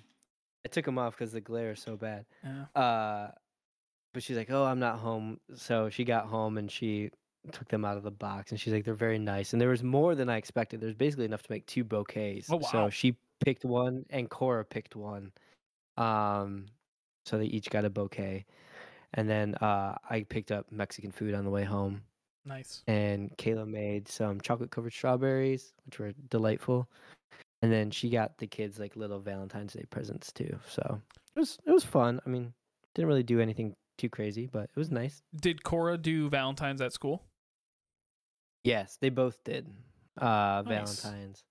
I 0.65 0.69
took 0.69 0.85
them 0.85 0.99
off 0.99 1.17
because 1.17 1.33
the 1.33 1.41
glare 1.41 1.73
is 1.73 1.81
so 1.81 1.97
bad. 1.97 2.25
Yeah. 2.43 2.81
Uh, 2.81 3.31
but 4.13 4.23
she's 4.23 4.37
like, 4.37 4.51
"Oh, 4.51 4.65
I'm 4.65 4.79
not 4.79 4.99
home." 4.99 5.39
So 5.55 5.91
she 5.91 6.05
got 6.05 6.27
home 6.27 6.59
and 6.59 6.71
she 6.71 7.11
took 7.53 7.69
them 7.69 7.85
out 7.85 7.97
of 7.97 8.03
the 8.03 8.11
box, 8.11 8.51
and 8.51 8.61
she's 8.61 8.73
like, 8.73 8.85
"They're 8.85 8.95
very 8.95 9.19
nice." 9.19 9.53
And 9.53 9.61
there 9.61 9.69
was 9.69 9.83
more 9.83 10.15
than 10.15 10.29
I 10.29 10.37
expected. 10.37 10.81
There's 10.81 10.95
basically 10.95 11.25
enough 11.25 11.43
to 11.45 11.53
make 11.53 11.67
two 11.67 11.85
bouquets. 11.85 12.51
Oh, 12.51 12.57
wow. 12.57 12.69
So 12.71 12.91
she 12.91 13.17
picked 13.45 13.65
one, 13.65 14.05
and 14.11 14.29
Cora 14.29 14.65
picked 14.65 14.97
one. 14.97 15.33
Um, 15.97 16.67
so 17.27 17.39
they 17.39 17.47
each 17.47 17.71
got 17.71 17.85
a 17.85 17.91
bouquet, 17.91 18.45
and 19.15 19.29
then 19.29 19.55
uh, 19.57 19.97
I 20.09 20.23
picked 20.29 20.51
up 20.53 20.71
Mexican 20.71 21.11
food 21.13 21.35
on 21.35 21.45
the 21.45 21.51
way 21.51 21.65
home, 21.65 22.03
Nice. 22.45 22.83
and 22.87 23.31
Kayla 23.39 23.67
made 23.67 24.09
some 24.09 24.41
chocolate 24.41 24.71
covered 24.71 24.93
strawberries, 24.93 25.73
which 25.87 25.99
were 25.99 26.13
delightful. 26.31 26.89
And 27.63 27.71
then 27.73 27.91
she 27.93 28.11
got 28.11 28.39
the 28.39 28.47
kids 28.49 28.81
like 28.81 28.97
little 28.97 29.21
Valentine's 29.21 29.73
Day 29.75 29.85
presents 29.91 30.33
too. 30.33 30.59
So 30.69 31.01
it 31.37 31.39
was 31.39 31.59
it 31.65 31.71
was 31.71 31.85
fun. 31.85 32.21
I 32.27 32.29
mean, 32.29 32.53
didn't 32.95 33.07
really 33.09 33.23
do 33.23 33.41
anything 33.41 33.77
too 33.99 34.09
crazy, 34.09 34.49
but 34.51 34.65
it 34.65 34.77
was 34.77 34.91
nice. 34.91 35.23
Did 35.41 35.63
Cora 35.63 35.97
do 35.97 36.29
Valentine's 36.29 36.81
at 36.81 36.93
school? 36.93 37.23
Yes, 38.65 38.99
they 39.01 39.11
both 39.11 39.43
did. 39.45 39.69
Uh 40.21 40.63
Nice. 40.67 41.03
Valentine's. 41.03 41.45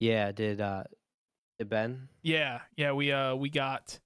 Yeah, 0.00 0.32
did 0.32 0.60
uh 0.60 0.84
did 1.58 1.68
Ben? 1.70 2.08
Yeah, 2.22 2.60
yeah, 2.76 2.92
we 2.92 3.12
uh 3.12 3.34
we 3.34 3.48
got 3.48 3.98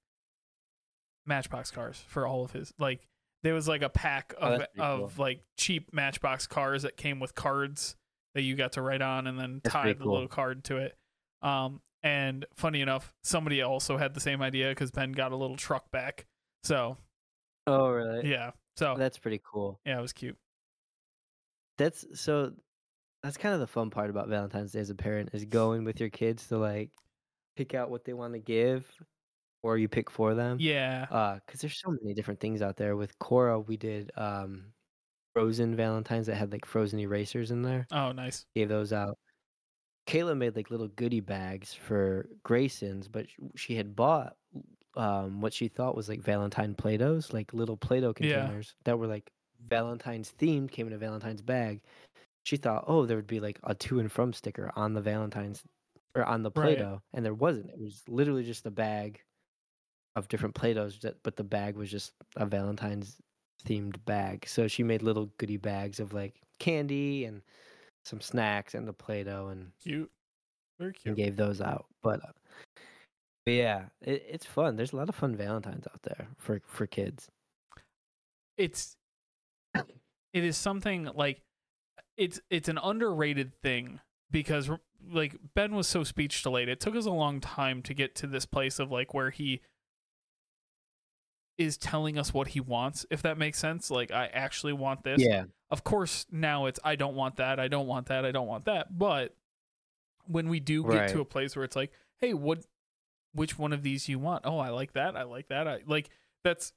Matchbox 1.25 1.71
cars 1.71 2.03
for 2.07 2.25
all 2.27 2.43
of 2.43 2.51
his 2.51 2.73
like 2.79 3.07
there 3.43 3.53
was 3.53 3.67
like 3.67 3.81
a 3.81 3.89
pack 3.89 4.33
Oh, 4.39 4.53
of 4.53 4.59
that's 4.59 4.71
pretty 4.73 4.87
of 4.87 5.19
like 5.19 5.43
cheap 5.57 5.93
Matchbox 5.93 6.47
cars 6.47 6.83
that 6.83 6.97
came 6.97 7.19
with 7.19 7.33
cards 7.35 7.95
that 8.35 8.41
you 8.43 8.55
got 8.55 8.73
to 8.73 8.81
write 8.81 9.01
on 9.01 9.27
and 9.27 9.39
then 9.39 9.61
That's 9.63 9.73
tie 9.73 9.93
the 9.93 10.03
cool. 10.03 10.13
little 10.13 10.27
card 10.27 10.63
to 10.65 10.77
it. 10.77 10.95
Um 11.41 11.81
and 12.03 12.45
funny 12.55 12.81
enough, 12.81 13.13
somebody 13.23 13.61
also 13.61 13.97
had 13.97 14.13
the 14.13 14.19
same 14.19 14.41
idea 14.41 14.73
cuz 14.73 14.89
Ben 14.91 15.11
got 15.11 15.31
a 15.31 15.35
little 15.35 15.55
truck 15.57 15.91
back. 15.91 16.25
So, 16.63 16.97
Oh 17.67 17.89
really? 17.89 18.29
yeah. 18.29 18.51
So, 18.77 18.95
That's 18.97 19.17
pretty 19.19 19.41
cool. 19.43 19.79
yeah, 19.85 19.99
it 19.99 20.01
was 20.01 20.13
cute. 20.13 20.37
That's 21.77 22.05
so 22.19 22.53
that's 23.23 23.37
kind 23.37 23.53
of 23.53 23.59
the 23.59 23.67
fun 23.67 23.89
part 23.89 24.09
about 24.09 24.27
Valentine's 24.29 24.71
Day 24.71 24.79
as 24.79 24.89
a 24.89 24.95
parent 24.95 25.29
is 25.33 25.45
going 25.45 25.83
with 25.83 25.99
your 25.99 26.09
kids 26.09 26.47
to 26.47 26.57
like 26.57 26.89
pick 27.55 27.73
out 27.75 27.89
what 27.91 28.05
they 28.05 28.13
want 28.13 28.33
to 28.33 28.39
give 28.39 28.89
or 29.63 29.77
you 29.77 29.87
pick 29.89 30.09
for 30.09 30.33
them. 30.35 30.57
Yeah. 30.59 31.07
Uh, 31.09 31.39
cuz 31.47 31.61
there's 31.61 31.79
so 31.79 31.91
many 32.01 32.13
different 32.13 32.39
things 32.39 32.61
out 32.61 32.77
there. 32.77 32.95
With 32.95 33.17
Cora, 33.19 33.59
we 33.59 33.77
did 33.77 34.11
um 34.17 34.73
frozen 35.35 35.75
Valentines 35.75 36.27
that 36.27 36.35
had 36.35 36.51
like 36.53 36.65
frozen 36.65 36.99
erasers 36.99 37.51
in 37.51 37.63
there. 37.63 37.87
Oh, 37.91 38.11
nice. 38.11 38.45
Gave 38.55 38.69
those 38.69 38.93
out. 38.93 39.17
Kayla 40.07 40.37
made 40.37 40.55
like 40.55 40.71
little 40.71 40.87
goodie 40.89 41.19
bags 41.21 41.73
for 41.73 42.27
Grayson's, 42.43 43.07
but 43.07 43.27
she 43.55 43.75
had 43.75 43.95
bought 43.95 44.37
um 44.95 45.41
what 45.41 45.53
she 45.53 45.67
thought 45.69 45.95
was 45.95 46.09
like 46.09 46.21
Valentine 46.21 46.75
Play-Dohs, 46.75 47.33
like 47.33 47.53
little 47.53 47.77
Play-Doh 47.77 48.13
Yeah. 48.19 48.53
containers 48.53 48.75
that 48.85 48.97
were 48.99 49.07
like 49.07 49.31
Valentine's 49.59 50.33
themed, 50.33 50.71
came 50.71 50.87
in 50.87 50.93
a 50.93 50.97
Valentine's 50.97 51.41
bag. 51.43 51.83
She 52.45 52.57
thought, 52.57 52.85
oh, 52.87 53.05
there 53.05 53.17
would 53.17 53.27
be 53.27 53.39
like 53.41 53.59
a 53.63 53.75
to 53.75 53.99
and 53.99 54.11
from 54.11 54.33
sticker 54.33 54.71
on 54.75 54.93
the 54.93 55.01
Valentine's 55.01 55.63
or 56.15 56.25
on 56.25 56.43
the 56.43 56.51
Play-Doh, 56.51 57.01
and 57.13 57.25
there 57.25 57.33
wasn't. 57.35 57.71
It 57.71 57.79
was 57.79 58.03
literally 58.09 58.43
just 58.43 58.65
a 58.65 58.71
bag 58.71 59.23
of 60.15 60.27
different 60.27 60.55
Play-Dohs, 60.55 60.99
that, 61.01 61.21
but 61.23 61.35
the 61.35 61.43
bag 61.43 61.75
was 61.75 61.89
just 61.89 62.13
a 62.35 62.45
Valentine's 62.45 63.17
themed 63.65 64.03
bag. 64.05 64.45
So 64.47 64.67
she 64.67 64.83
made 64.83 65.01
little 65.01 65.29
goodie 65.37 65.57
bags 65.57 65.99
of 65.99 66.13
like 66.13 66.41
candy 66.59 67.25
and 67.25 67.41
some 68.03 68.21
snacks 68.21 68.73
and 68.73 68.87
the 68.87 68.93
Play-Doh 68.93 69.47
and, 69.47 69.71
Cute. 69.81 70.11
Very 70.79 70.93
cute. 70.93 71.05
and 71.05 71.15
gave 71.15 71.35
those 71.35 71.61
out. 71.61 71.85
But, 72.01 72.23
uh, 72.23 72.31
but 73.45 73.51
yeah, 73.51 73.83
it, 74.01 74.25
it's 74.29 74.45
fun. 74.45 74.75
There's 74.75 74.93
a 74.93 74.97
lot 74.97 75.09
of 75.09 75.15
fun 75.15 75.35
Valentines 75.35 75.85
out 75.87 76.01
there 76.03 76.27
for 76.37 76.61
for 76.65 76.87
kids. 76.87 77.29
it's 78.57 78.95
it 80.33 80.43
is 80.43 80.57
something 80.57 81.09
like 81.15 81.41
it's 82.17 82.39
it's 82.49 82.69
an 82.69 82.79
underrated 82.83 83.51
thing 83.61 83.99
because 84.29 84.69
like 85.11 85.35
Ben 85.55 85.75
was 85.75 85.87
so 85.87 86.03
speech 86.03 86.43
delayed. 86.43 86.69
It 86.69 86.79
took 86.79 86.95
us 86.95 87.05
a 87.05 87.11
long 87.11 87.39
time 87.39 87.81
to 87.83 87.93
get 87.93 88.15
to 88.15 88.27
this 88.27 88.45
place 88.45 88.79
of 88.79 88.91
like 88.91 89.13
where 89.13 89.31
he 89.31 89.61
is 91.63 91.77
telling 91.77 92.17
us 92.17 92.33
what 92.33 92.49
he 92.49 92.59
wants, 92.59 93.05
if 93.09 93.21
that 93.23 93.37
makes 93.37 93.57
sense. 93.59 93.89
Like 93.91 94.11
I 94.11 94.27
actually 94.27 94.73
want 94.73 95.03
this. 95.03 95.21
Yeah, 95.21 95.45
Of 95.69 95.83
course, 95.83 96.25
now 96.31 96.65
it's 96.65 96.79
I 96.83 96.95
don't 96.95 97.15
want 97.15 97.37
that, 97.37 97.59
I 97.59 97.67
don't 97.67 97.87
want 97.87 98.07
that, 98.07 98.25
I 98.25 98.31
don't 98.31 98.47
want 98.47 98.65
that. 98.65 98.97
But 98.97 99.35
when 100.25 100.49
we 100.49 100.59
do 100.59 100.83
get 100.83 101.09
to 101.09 101.19
a 101.21 101.25
place 101.25 101.55
where 101.55 101.65
it's 101.65 101.75
like, 101.75 101.91
hey, 102.19 102.33
what 102.33 102.59
which 103.33 103.57
one 103.57 103.73
of 103.73 103.81
these 103.83 104.09
you 104.09 104.19
want? 104.19 104.43
Oh, 104.45 104.57
I 104.59 104.69
like 104.69 104.93
that. 104.93 105.15
I 105.15 105.23
like 105.23 105.47
that. 105.49 105.67
I 105.67 105.79
like 105.85 106.09
that's 106.43 106.73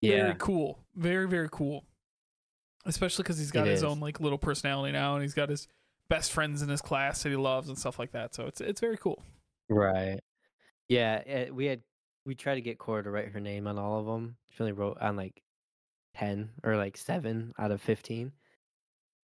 yeah, 0.00 0.24
very 0.24 0.34
cool. 0.38 0.78
Very 0.94 1.26
very 1.28 1.48
cool. 1.50 1.84
Especially 2.84 3.22
because 3.24 3.38
he's 3.38 3.50
got 3.50 3.66
It 3.66 3.70
his 3.70 3.80
is. 3.80 3.84
own 3.84 3.98
like 4.00 4.20
little 4.20 4.38
personality 4.38 4.92
now, 4.92 5.14
and 5.14 5.22
he's 5.22 5.34
got 5.34 5.48
his 5.48 5.66
best 6.08 6.30
friends 6.32 6.62
in 6.62 6.68
his 6.68 6.80
class 6.80 7.22
that 7.24 7.30
he 7.30 7.36
loves 7.36 7.68
and 7.68 7.76
stuff 7.78 7.98
like 7.98 8.12
that. 8.12 8.34
So 8.34 8.46
it's 8.46 8.60
it's 8.60 8.80
very 8.80 8.96
cool. 8.96 9.22
right. 9.68 10.20
Yeah, 10.88 11.22
eh, 11.26 11.50
we 11.50 11.66
had 11.66 11.80
we 12.26 12.34
tried 12.36 12.56
to 12.56 12.60
get 12.62 12.78
Cora 12.78 13.04
to 13.04 13.10
write 13.12 13.30
her 13.32 13.40
name 13.40 13.66
on 13.68 13.78
all 13.78 14.00
of 14.00 14.06
them. 14.06 14.38
She 14.50 14.62
only 14.62 14.72
wrote 14.72 14.98
on 15.00 15.16
like 15.16 15.42
ten 16.14 16.52
or 16.64 16.76
like 16.76 16.96
seven 16.98 17.54
out 17.58 17.72
of 17.72 17.82
fifteen. 17.82 18.32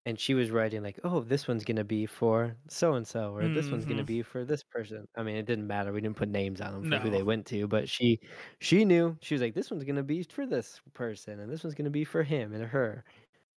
And 0.06 0.18
she 0.18 0.32
was 0.34 0.50
writing 0.50 0.82
like, 0.82 0.98
"Oh, 1.04 1.20
this 1.20 1.46
one's 1.46 1.64
gonna 1.64 1.84
be 1.84 2.06
for 2.06 2.56
so 2.68 2.94
and 2.94 3.06
so, 3.06 3.34
or 3.34 3.48
this 3.50 3.70
one's 3.70 3.84
gonna 3.86 4.02
Mhm. 4.02 4.06
be 4.06 4.22
for 4.22 4.44
this 4.44 4.62
person." 4.64 5.06
I 5.16 5.22
mean, 5.22 5.36
it 5.36 5.44
didn't 5.46 5.66
matter. 5.66 5.92
We 5.92 6.00
didn't 6.00 6.16
put 6.16 6.30
names 6.30 6.60
on 6.62 6.72
them 6.72 6.84
for 6.84 6.98
who 6.98 7.10
they 7.10 7.22
went 7.22 7.46
to, 7.48 7.68
but 7.68 7.88
she, 7.88 8.18
she 8.60 8.84
knew. 8.86 9.18
She 9.20 9.34
was 9.34 9.42
like, 9.42 9.54
"This 9.54 9.70
one's 9.70 9.84
gonna 9.84 10.02
be 10.02 10.22
for 10.24 10.46
this 10.46 10.80
person, 10.94 11.40
and 11.40 11.50
this 11.52 11.62
one's 11.62 11.74
gonna 11.74 11.90
be 11.90 12.04
for 12.04 12.22
him 12.22 12.54
and 12.54 12.64
her." 12.64 13.04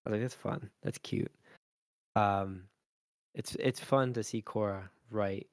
I 0.06 0.10
was 0.10 0.14
like, 0.14 0.22
"That's 0.22 0.34
fun. 0.34 0.70
That's 0.82 0.98
cute." 0.98 1.32
Um, 2.16 2.68
it's 3.34 3.56
it's 3.56 3.80
fun 3.80 4.14
to 4.14 4.24
see 4.24 4.42
Cora 4.42 4.90
write 5.10 5.48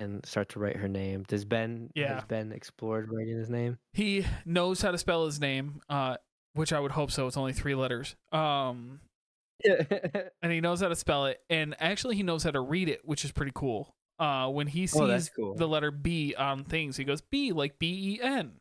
and 0.00 0.24
start 0.24 0.48
to 0.50 0.58
write 0.58 0.76
her 0.76 0.88
name. 0.88 1.24
Does 1.26 1.44
Ben? 1.44 1.90
Yeah. 1.94 2.14
Has 2.14 2.24
Ben 2.24 2.52
explored 2.52 3.10
writing 3.12 3.36
his 3.36 3.50
name? 3.50 3.78
He 3.92 4.24
knows 4.44 4.80
how 4.80 4.90
to 4.90 4.98
spell 4.98 5.26
his 5.26 5.40
name, 5.40 5.80
uh, 5.88 6.16
which 6.54 6.72
I 6.72 6.80
would 6.80 6.92
hope 6.92 7.10
so. 7.10 7.26
It's 7.26 7.36
only 7.36 7.52
three 7.52 7.74
letters. 7.74 8.14
Um, 8.32 9.00
and 9.64 10.52
he 10.52 10.60
knows 10.60 10.80
how 10.80 10.88
to 10.88 10.96
spell 10.96 11.26
it, 11.26 11.40
and 11.50 11.74
actually 11.80 12.16
he 12.16 12.22
knows 12.22 12.44
how 12.44 12.50
to 12.52 12.60
read 12.60 12.88
it, 12.88 13.00
which 13.04 13.24
is 13.24 13.32
pretty 13.32 13.52
cool. 13.54 13.94
Uh, 14.18 14.48
when 14.48 14.66
he 14.66 14.84
Oh, 14.94 15.06
sees 15.16 15.30
cool. 15.30 15.54
the 15.54 15.66
letter 15.68 15.90
B 15.90 16.34
on 16.36 16.64
things, 16.64 16.96
he 16.96 17.04
goes 17.04 17.20
B 17.20 17.52
like 17.52 17.78
B 17.78 18.16
E 18.18 18.22
N, 18.22 18.52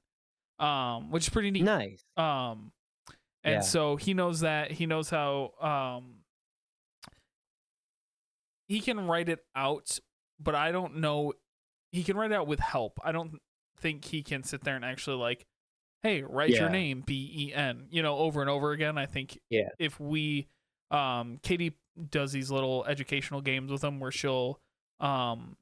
um, 0.59 1.11
which 1.11 1.23
is 1.23 1.29
pretty 1.29 1.51
neat. 1.51 1.63
nice. 1.63 2.03
Um, 2.15 2.71
and 3.43 3.55
Yeah. 3.55 3.59
so 3.61 3.95
he 3.95 4.13
knows 4.13 4.41
that 4.41 4.71
he 4.71 4.85
knows 4.85 5.09
how 5.09 5.51
um 5.61 6.15
he 8.67 8.81
can 8.81 9.07
write 9.07 9.29
it 9.29 9.43
out, 9.55 9.97
but 10.39 10.55
I 10.55 10.71
don't 10.71 10.97
know. 10.97 11.33
He 11.91 12.03
can 12.03 12.17
write 12.17 12.31
it 12.31 12.35
out 12.35 12.47
with 12.47 12.59
help. 12.59 12.99
I 13.03 13.11
don't 13.11 13.39
think 13.79 14.05
he 14.05 14.23
can 14.23 14.43
sit 14.43 14.63
there 14.63 14.75
and 14.75 14.83
actually 14.85 15.17
like, 15.17 15.45
hey, 16.03 16.21
write 16.23 16.49
your 16.51 16.69
name 16.69 17.01
B 17.05 17.31
E 17.33 17.53
N, 17.53 17.87
you 17.89 18.01
know, 18.03 18.17
over 18.17 18.41
and 18.41 18.49
over 18.49 18.71
again. 18.71 18.97
I 18.97 19.05
think 19.05 19.39
Yeah. 19.49 19.69
if 19.79 19.99
we, 19.99 20.47
um, 20.91 21.39
Katie 21.43 21.73
does 22.11 22.31
these 22.31 22.51
little 22.51 22.85
educational 22.85 23.41
games 23.41 23.71
with 23.71 23.83
him 23.83 23.99
where 23.99 24.11
she'll, 24.11 24.59
um, 24.99 25.57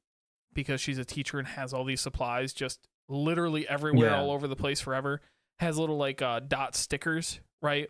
because 0.52 0.80
she's 0.80 0.98
a 0.98 1.04
teacher 1.04 1.38
and 1.38 1.48
has 1.48 1.72
all 1.74 1.84
these 1.84 2.00
supplies 2.00 2.52
just 2.52 2.86
literally 3.08 3.68
everywhere 3.68 4.10
Yeah. 4.10 4.20
all 4.20 4.30
over 4.30 4.46
the 4.48 4.56
place 4.56 4.80
forever 4.80 5.20
has 5.58 5.78
little 5.78 5.96
like 5.96 6.20
uh 6.20 6.40
dot 6.40 6.74
stickers 6.74 7.40
right 7.62 7.88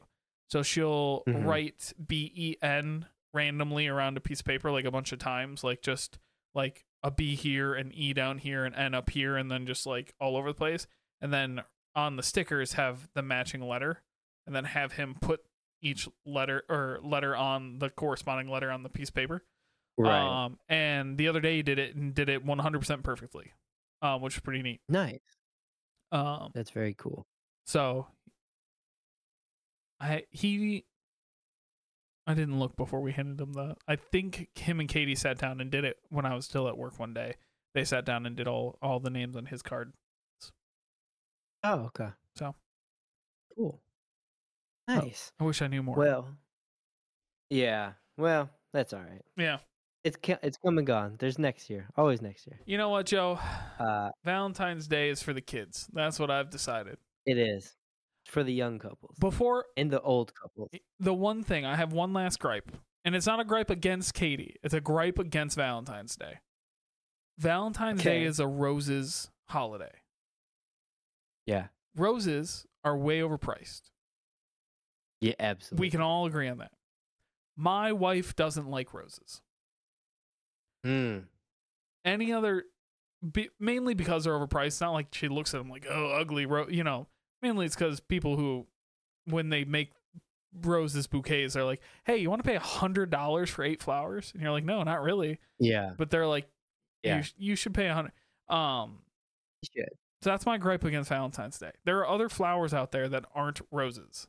so 0.51 0.63
she'll 0.63 1.23
Mhm. 1.27 1.45
write 1.47 1.93
b-e-n 2.07 3.07
randomly 3.33 3.87
around 3.89 4.17
a 4.17 4.21
piece 4.21 4.41
of 4.41 4.47
paper 4.47 4.71
like 4.71 4.85
a 4.85 4.91
bunch 4.91 5.13
of 5.13 5.19
times 5.19 5.65
like 5.65 5.81
just 5.83 6.19
like 6.57 6.85
a 7.05 7.11
b 7.13 7.37
here 7.37 7.73
and 7.75 7.93
e 7.95 8.13
down 8.13 8.39
here 8.39 8.65
and 8.65 8.75
n 8.75 8.95
up 8.95 9.11
here 9.11 9.37
and 9.37 9.49
then 9.51 9.67
just 9.67 9.87
like 9.87 10.13
all 10.21 10.37
over 10.37 10.49
the 10.51 10.55
place 10.59 10.89
and 11.21 11.33
then 11.33 11.61
on 11.95 12.17
the 12.17 12.23
stickers 12.23 12.73
have 12.73 13.09
the 13.15 13.23
matching 13.23 13.61
letter 13.61 14.03
and 14.47 14.57
then 14.57 14.65
have 14.65 14.93
him 14.93 15.15
put 15.21 15.41
each 15.83 16.09
letter 16.25 16.65
or 16.69 16.99
letter 17.05 17.37
on 17.37 17.79
the 17.79 17.91
corresponding 17.91 18.49
letter 18.49 18.71
on 18.73 18.83
the 18.83 18.89
piece 18.89 19.11
of 19.11 19.15
paper 19.15 19.45
Right. 19.99 20.45
um, 20.45 20.59
and 20.69 21.17
the 21.17 21.29
other 21.29 21.41
day 21.41 21.57
he 21.57 21.63
did 21.63 21.79
it 21.79 21.95
and 21.95 22.13
did 22.15 22.29
it 22.29 22.45
100% 22.45 23.03
perfectly, 23.03 23.53
um, 24.03 24.21
which 24.21 24.35
is 24.37 24.41
pretty 24.41 24.61
neat. 24.63 24.81
nice. 24.91 25.21
Um, 26.13 26.51
That's 26.55 26.71
very 26.71 26.93
cool. 26.95 27.27
so 27.67 28.07
I 30.01 30.25
he 30.31 30.85
I 32.27 32.35
didn't 32.35 32.59
look 32.59 32.77
before 32.77 33.01
we 33.01 33.13
handed 33.13 33.41
him 33.41 33.53
the. 33.53 33.77
I 33.87 33.97
think 33.97 34.49
him 34.59 34.81
and 34.81 34.89
Katie 34.89 35.15
sat 35.15 35.39
down 35.39 35.61
and 35.61 35.71
did 35.71 35.85
it 35.85 35.97
when 36.09 36.27
I 36.27 36.35
was 36.35 36.45
still 36.45 36.69
at 36.69 36.77
work 36.77 36.99
one 36.99 37.15
day. 37.15 37.35
They 37.75 37.85
sat 37.85 38.05
down 38.05 38.27
and 38.27 38.35
did 38.35 38.49
all 38.49 38.79
all 38.83 38.99
the 38.99 39.11
names 39.11 39.37
on 39.37 39.47
his 39.47 39.63
card. 39.63 39.93
Oh, 41.63 41.81
okay. 41.87 42.09
So. 42.37 42.55
cool. 43.57 43.81
Oh. 44.89 44.95
Nice. 44.95 45.33
I 45.41 45.45
wish 45.45 45.63
I 45.63 45.67
knew 45.67 45.83
more. 45.83 45.97
Well, 45.97 46.29
yeah. 47.51 47.93
Well, 48.17 48.51
that's 48.73 48.93
all 48.93 49.01
right. 49.01 49.23
yeah. 49.37 49.59
It's 50.05 50.17
it's 50.43 50.57
come 50.59 50.79
and 50.79 50.87
gone. 50.87 51.17
There's 51.19 51.39
next 51.39 51.69
year. 51.69 51.89
Always 51.97 52.23
next 52.23 52.47
year. 52.47 52.61
You 52.65 52.79
know 52.79 52.91
what, 52.91 53.07
Joe? 53.07 53.41
Uh, 53.81 54.11
Valentine's 54.25 54.87
Day 54.87 55.11
is 55.11 55.21
for 55.21 55.33
the 55.33 55.41
kids. 55.41 55.89
That's 55.93 56.21
what 56.21 56.31
I've 56.31 56.49
decided. 56.49 56.99
It's 57.25 57.75
for 58.29 58.43
the 58.43 58.53
young 58.53 58.79
couples 58.79 59.17
Before 59.19 59.67
and 59.77 59.91
the 59.91 60.01
old 60.01 60.35
couples. 60.35 60.71
the 60.99 61.15
one 61.15 61.43
thing 61.43 61.65
I 61.65 61.77
have 61.77 61.93
one 61.93 62.13
last 62.13 62.39
gripe, 62.39 62.73
and 63.05 63.15
it's 63.15 63.27
not 63.27 63.41
a 63.41 63.45
gripe 63.45 63.71
against 63.71 64.15
Katie. 64.15 64.57
It's 64.63 64.75
a 64.75 64.81
gripe 64.81 65.19
against 65.19 65.57
Valentine's 65.57 66.17
Day. 66.17 66.39
Valentine's 67.39 68.03
Day 68.03 68.25
is 68.25 68.41
a 68.41 68.47
roses 68.47 69.31
holiday. 69.49 69.93
Yeah. 71.47 71.67
Roses 71.95 72.67
are 72.85 72.97
way 72.97 73.21
overpriced. 73.21 73.83
Yeah, 75.21 75.35
absolutely. 75.39 75.87
We 75.87 75.91
can 75.91 76.01
all 76.01 76.27
agree 76.27 76.49
on 76.49 76.59
that. 76.59 76.73
My 77.57 77.93
wife 77.93 78.37
doesn't 78.37 78.69
like 78.69 78.93
roses. 78.93 79.41
Mm. 80.85 81.25
Any 82.05 82.33
other, 82.33 82.65
be, 83.33 83.49
mainly 83.59 83.95
because 83.95 84.25
they're 84.25 84.35
overpriced. 84.35 84.67
It's 84.67 84.81
not 84.81 84.93
like 84.93 85.09
she 85.13 85.29
looks 85.29 85.55
at 85.55 85.59
them 85.59 85.71
like, 85.71 85.87
oh, 85.89 86.11
ugly 86.11 86.47
rose. 86.47 86.71
You 86.71 86.85
know, 86.85 87.07
mainly 87.43 87.67
it's 87.67 87.75
because 87.75 88.01
people 88.01 88.37
who, 88.37 88.67
when 89.27 89.49
they 89.49 89.65
make 89.65 89.91
roses 90.63 91.07
bouquets, 91.07 91.55
they're 91.55 91.65
like, 91.65 91.81
hey, 92.05 92.17
you 92.17 92.31
want 92.31 92.43
to 92.43 92.49
pay 92.49 92.57
a 92.57 92.61
hundred 92.61 93.11
dollars 93.11 93.51
for 93.51 93.63
eight 93.65 93.83
flowers? 93.83 94.31
And 94.35 94.43
you're 94.43 94.53
like, 94.53 94.65
no, 94.65 94.83
not 94.83 95.03
really. 95.03 95.39
Yeah. 95.59 95.93
But 95.97 96.11
they're 96.11 96.27
like, 96.27 96.47
Yeah. 97.03 97.19
you, 97.19 97.23
sh- 97.23 97.35
you 97.39 97.57
should 97.57 97.75
pay 97.75 97.87
a 97.89 97.95
hundred. 97.95 98.13
Um, 98.49 98.99
Shit. 99.75 99.99
so 100.23 100.31
that's 100.31 100.47
my 100.47 100.57
gripe 100.59 100.85
against 100.85 101.09
Valentine's 101.09 101.59
Day. 101.59 101.73
There 101.85 101.99
are 101.99 102.09
other 102.09 102.29
flowers 102.29 102.73
out 102.73 102.93
there 102.93 103.09
that 103.09 103.25
aren't 103.35 103.61
roses. 103.71 104.29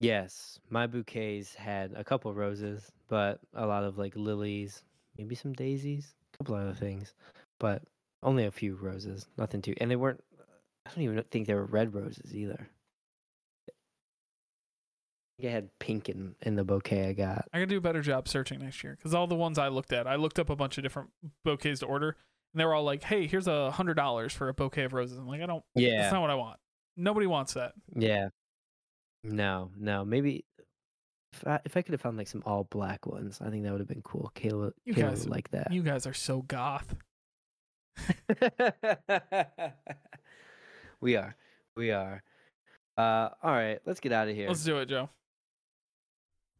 Yes, 0.00 0.58
my 0.68 0.86
bouquets 0.88 1.54
had 1.54 1.92
a 1.94 2.02
couple 2.02 2.34
roses, 2.34 2.90
but 3.08 3.40
a 3.54 3.66
lot 3.66 3.84
of 3.84 3.98
like 3.98 4.14
lilies, 4.16 4.82
maybe 5.16 5.34
some 5.36 5.52
daisies, 5.52 6.14
a 6.34 6.38
couple 6.38 6.54
other 6.56 6.74
things, 6.74 7.14
but 7.60 7.82
only 8.22 8.44
a 8.46 8.50
few 8.50 8.74
roses, 8.74 9.28
nothing 9.38 9.62
too. 9.62 9.74
And 9.80 9.90
they 9.90 9.96
weren't. 9.96 10.20
I 10.86 10.90
don't 10.90 11.04
even 11.04 11.22
think 11.30 11.46
they 11.46 11.54
were 11.54 11.64
red 11.64 11.94
roses 11.94 12.34
either. 12.34 12.68
I 13.68 15.42
think 15.42 15.48
I 15.50 15.52
had 15.54 15.78
pink 15.78 16.08
in 16.08 16.34
in 16.42 16.56
the 16.56 16.64
bouquet 16.64 17.08
I 17.08 17.12
got. 17.12 17.46
I 17.52 17.58
gotta 17.58 17.66
do 17.66 17.78
a 17.78 17.80
better 17.80 18.02
job 18.02 18.28
searching 18.28 18.60
next 18.60 18.82
year 18.84 18.94
because 18.96 19.14
all 19.14 19.26
the 19.26 19.34
ones 19.34 19.58
I 19.58 19.68
looked 19.68 19.92
at, 19.92 20.06
I 20.06 20.16
looked 20.16 20.38
up 20.38 20.50
a 20.50 20.56
bunch 20.56 20.76
of 20.78 20.82
different 20.84 21.10
bouquets 21.44 21.80
to 21.80 21.86
order, 21.86 22.16
and 22.52 22.60
they 22.60 22.64
were 22.64 22.74
all 22.74 22.84
like, 22.84 23.02
"Hey, 23.02 23.26
here's 23.26 23.48
a 23.48 23.70
hundred 23.70 23.94
dollars 23.94 24.32
for 24.32 24.48
a 24.48 24.54
bouquet 24.54 24.84
of 24.84 24.92
roses." 24.92 25.18
I'm 25.18 25.26
like, 25.26 25.40
I 25.40 25.46
don't. 25.46 25.64
Yeah. 25.74 26.02
That's 26.02 26.12
not 26.12 26.20
what 26.22 26.30
I 26.30 26.34
want. 26.34 26.58
Nobody 26.96 27.26
wants 27.26 27.54
that. 27.54 27.72
Yeah. 27.96 28.28
No, 29.24 29.70
no, 29.78 30.04
maybe. 30.04 30.44
If 31.32 31.46
I, 31.46 31.60
if 31.64 31.76
I 31.78 31.82
could 31.82 31.92
have 31.92 32.02
found 32.02 32.18
like 32.18 32.28
some 32.28 32.42
all 32.44 32.64
black 32.64 33.06
ones, 33.06 33.38
I 33.40 33.48
think 33.48 33.62
that 33.64 33.72
would 33.72 33.80
have 33.80 33.88
been 33.88 34.02
cool. 34.02 34.30
Kayla, 34.34 34.72
You 34.84 34.92
Kayla 34.94 35.10
guys- 35.10 35.26
like 35.28 35.50
that. 35.52 35.72
You 35.72 35.82
guys 35.82 36.06
are 36.06 36.12
so 36.12 36.42
goth. 36.42 36.94
we 41.02 41.16
are. 41.16 41.36
We 41.76 41.90
are. 41.90 42.22
Uh, 42.96 43.28
all 43.42 43.52
right, 43.52 43.78
let's 43.84 44.00
get 44.00 44.12
out 44.12 44.28
of 44.28 44.34
here. 44.36 44.48
Let's 44.48 44.64
do 44.64 44.78
it, 44.78 44.88
Joe. 44.88 45.10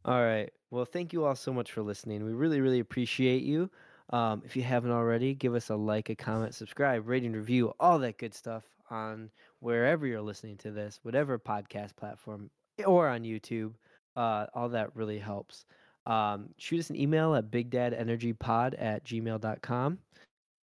All 0.05 0.21
right. 0.23 0.51
Well, 0.69 0.85
thank 0.85 1.13
you 1.13 1.23
all 1.23 1.35
so 1.35 1.53
much 1.53 1.71
for 1.71 1.81
listening. 1.81 2.25
We 2.25 2.33
really, 2.33 2.59
really 2.59 2.79
appreciate 2.79 3.43
you. 3.43 3.69
Um, 4.09 4.41
if 4.45 4.55
you 4.55 4.63
haven't 4.63 4.91
already, 4.91 5.33
give 5.33 5.55
us 5.55 5.69
a 5.69 5.75
like, 5.75 6.09
a 6.09 6.15
comment, 6.15 6.53
subscribe, 6.53 7.07
rating, 7.07 7.31
review, 7.31 7.73
all 7.79 7.99
that 7.99 8.17
good 8.17 8.33
stuff 8.33 8.63
on 8.89 9.29
wherever 9.59 10.05
you're 10.05 10.21
listening 10.21 10.57
to 10.57 10.71
this, 10.71 10.99
whatever 11.03 11.39
podcast 11.39 11.95
platform, 11.95 12.49
or 12.85 13.07
on 13.07 13.23
YouTube. 13.23 13.73
Uh, 14.15 14.47
all 14.53 14.69
that 14.69 14.95
really 14.95 15.19
helps. 15.19 15.65
Um, 16.05 16.49
shoot 16.57 16.79
us 16.79 16.89
an 16.89 16.99
email 16.99 17.33
at 17.33 17.49
bigdadenergypod 17.49 18.75
at 18.77 19.05
gmail.com. 19.05 19.99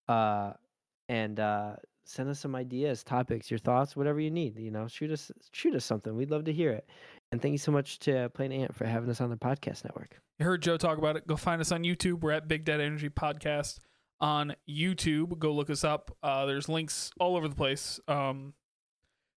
Uh, 0.06 0.52
and 1.08 1.40
uh, 1.40 1.76
send 2.10 2.28
us 2.28 2.40
some 2.40 2.56
ideas, 2.56 3.04
topics, 3.04 3.50
your 3.50 3.58
thoughts, 3.58 3.96
whatever 3.96 4.20
you 4.20 4.30
need. 4.30 4.58
You 4.58 4.70
know, 4.70 4.88
shoot 4.88 5.10
us 5.10 5.30
shoot 5.52 5.74
us 5.74 5.84
something. 5.84 6.14
We'd 6.14 6.30
love 6.30 6.44
to 6.44 6.52
hear 6.52 6.72
it. 6.72 6.88
And 7.32 7.40
thank 7.40 7.52
you 7.52 7.58
so 7.58 7.70
much 7.70 8.00
to 8.00 8.28
Planet 8.30 8.60
Ant 8.60 8.74
for 8.74 8.84
having 8.84 9.08
us 9.08 9.20
on 9.20 9.30
the 9.30 9.36
podcast 9.36 9.84
network. 9.84 10.18
You 10.38 10.46
heard 10.46 10.62
Joe 10.62 10.76
talk 10.76 10.98
about 10.98 11.16
it. 11.16 11.26
Go 11.26 11.36
find 11.36 11.60
us 11.60 11.70
on 11.70 11.84
YouTube. 11.84 12.20
We're 12.20 12.32
at 12.32 12.48
Big 12.48 12.64
Dad 12.64 12.80
Energy 12.80 13.08
Podcast 13.08 13.78
on 14.20 14.54
YouTube. 14.68 15.38
Go 15.38 15.52
look 15.52 15.70
us 15.70 15.84
up. 15.84 16.16
Uh, 16.22 16.46
there's 16.46 16.68
links 16.68 17.12
all 17.20 17.36
over 17.36 17.46
the 17.46 17.54
place. 17.54 18.00
Um, 18.08 18.54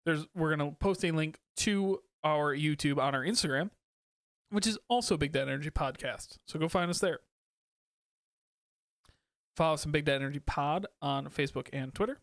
there's 0.05 0.25
we're 0.33 0.55
gonna 0.55 0.71
post 0.71 1.03
a 1.03 1.11
link 1.11 1.37
to 1.57 1.99
our 2.23 2.55
YouTube 2.55 2.97
on 2.97 3.13
our 3.13 3.23
Instagram, 3.23 3.71
which 4.49 4.65
is 4.65 4.77
also 4.87 5.17
Big 5.17 5.33
Dad 5.33 5.49
Energy 5.49 5.71
Podcast. 5.71 6.37
So 6.47 6.57
go 6.57 6.69
find 6.69 6.89
us 6.89 6.99
there. 6.99 7.19
Follow 9.57 9.73
us 9.73 9.85
on 9.85 9.91
Big 9.91 10.05
Dad 10.05 10.15
Energy 10.15 10.39
Pod 10.39 10.87
on 11.01 11.27
Facebook 11.27 11.67
and 11.73 11.93
Twitter. 11.93 12.19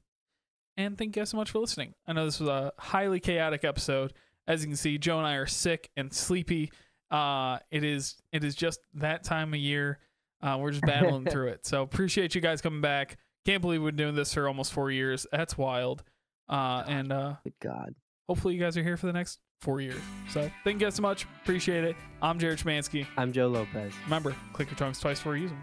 And 0.78 0.96
thank 0.96 1.14
you 1.16 1.20
guys 1.20 1.30
so 1.30 1.36
much 1.36 1.50
for 1.50 1.58
listening. 1.58 1.92
I 2.06 2.12
know 2.12 2.24
this 2.24 2.38
was 2.38 2.48
a 2.48 2.72
highly 2.78 3.18
chaotic 3.18 3.64
episode. 3.64 4.12
As 4.46 4.62
you 4.62 4.68
can 4.68 4.76
see, 4.76 4.96
Joe 4.96 5.18
and 5.18 5.26
I 5.26 5.34
are 5.34 5.46
sick 5.46 5.90
and 5.96 6.12
sleepy. 6.14 6.70
Uh, 7.10 7.58
it 7.72 7.82
is 7.82 8.14
it 8.32 8.44
is 8.44 8.54
just 8.54 8.78
that 8.94 9.24
time 9.24 9.52
of 9.52 9.58
year. 9.60 9.98
Uh, 10.40 10.56
we're 10.60 10.70
just 10.70 10.84
battling 10.84 11.24
through 11.30 11.48
it. 11.48 11.66
So 11.66 11.82
appreciate 11.82 12.36
you 12.36 12.40
guys 12.40 12.62
coming 12.62 12.80
back. 12.80 13.16
Can't 13.44 13.60
believe 13.60 13.82
we've 13.82 13.96
been 13.96 14.04
doing 14.06 14.14
this 14.14 14.32
for 14.32 14.46
almost 14.46 14.72
four 14.72 14.90
years. 14.92 15.26
That's 15.32 15.58
wild. 15.58 16.04
Uh, 16.48 16.84
and 16.86 17.12
uh, 17.12 17.34
Good 17.42 17.54
God. 17.60 17.94
hopefully 18.28 18.54
you 18.54 18.60
guys 18.60 18.76
are 18.76 18.82
here 18.84 18.96
for 18.96 19.06
the 19.06 19.12
next 19.12 19.40
four 19.60 19.80
years. 19.80 20.00
So 20.30 20.48
thank 20.62 20.80
you 20.80 20.86
guys 20.86 20.94
so 20.94 21.02
much. 21.02 21.26
Appreciate 21.42 21.82
it. 21.82 21.96
I'm 22.22 22.38
Jared 22.38 22.60
Schmansky. 22.60 23.04
I'm 23.16 23.32
Joe 23.32 23.48
Lopez. 23.48 23.92
Remember, 24.04 24.34
click 24.52 24.70
your 24.70 24.78
tongues 24.78 25.00
twice 25.00 25.18
before 25.18 25.36
you 25.36 25.42
use 25.42 25.50
them. 25.50 25.62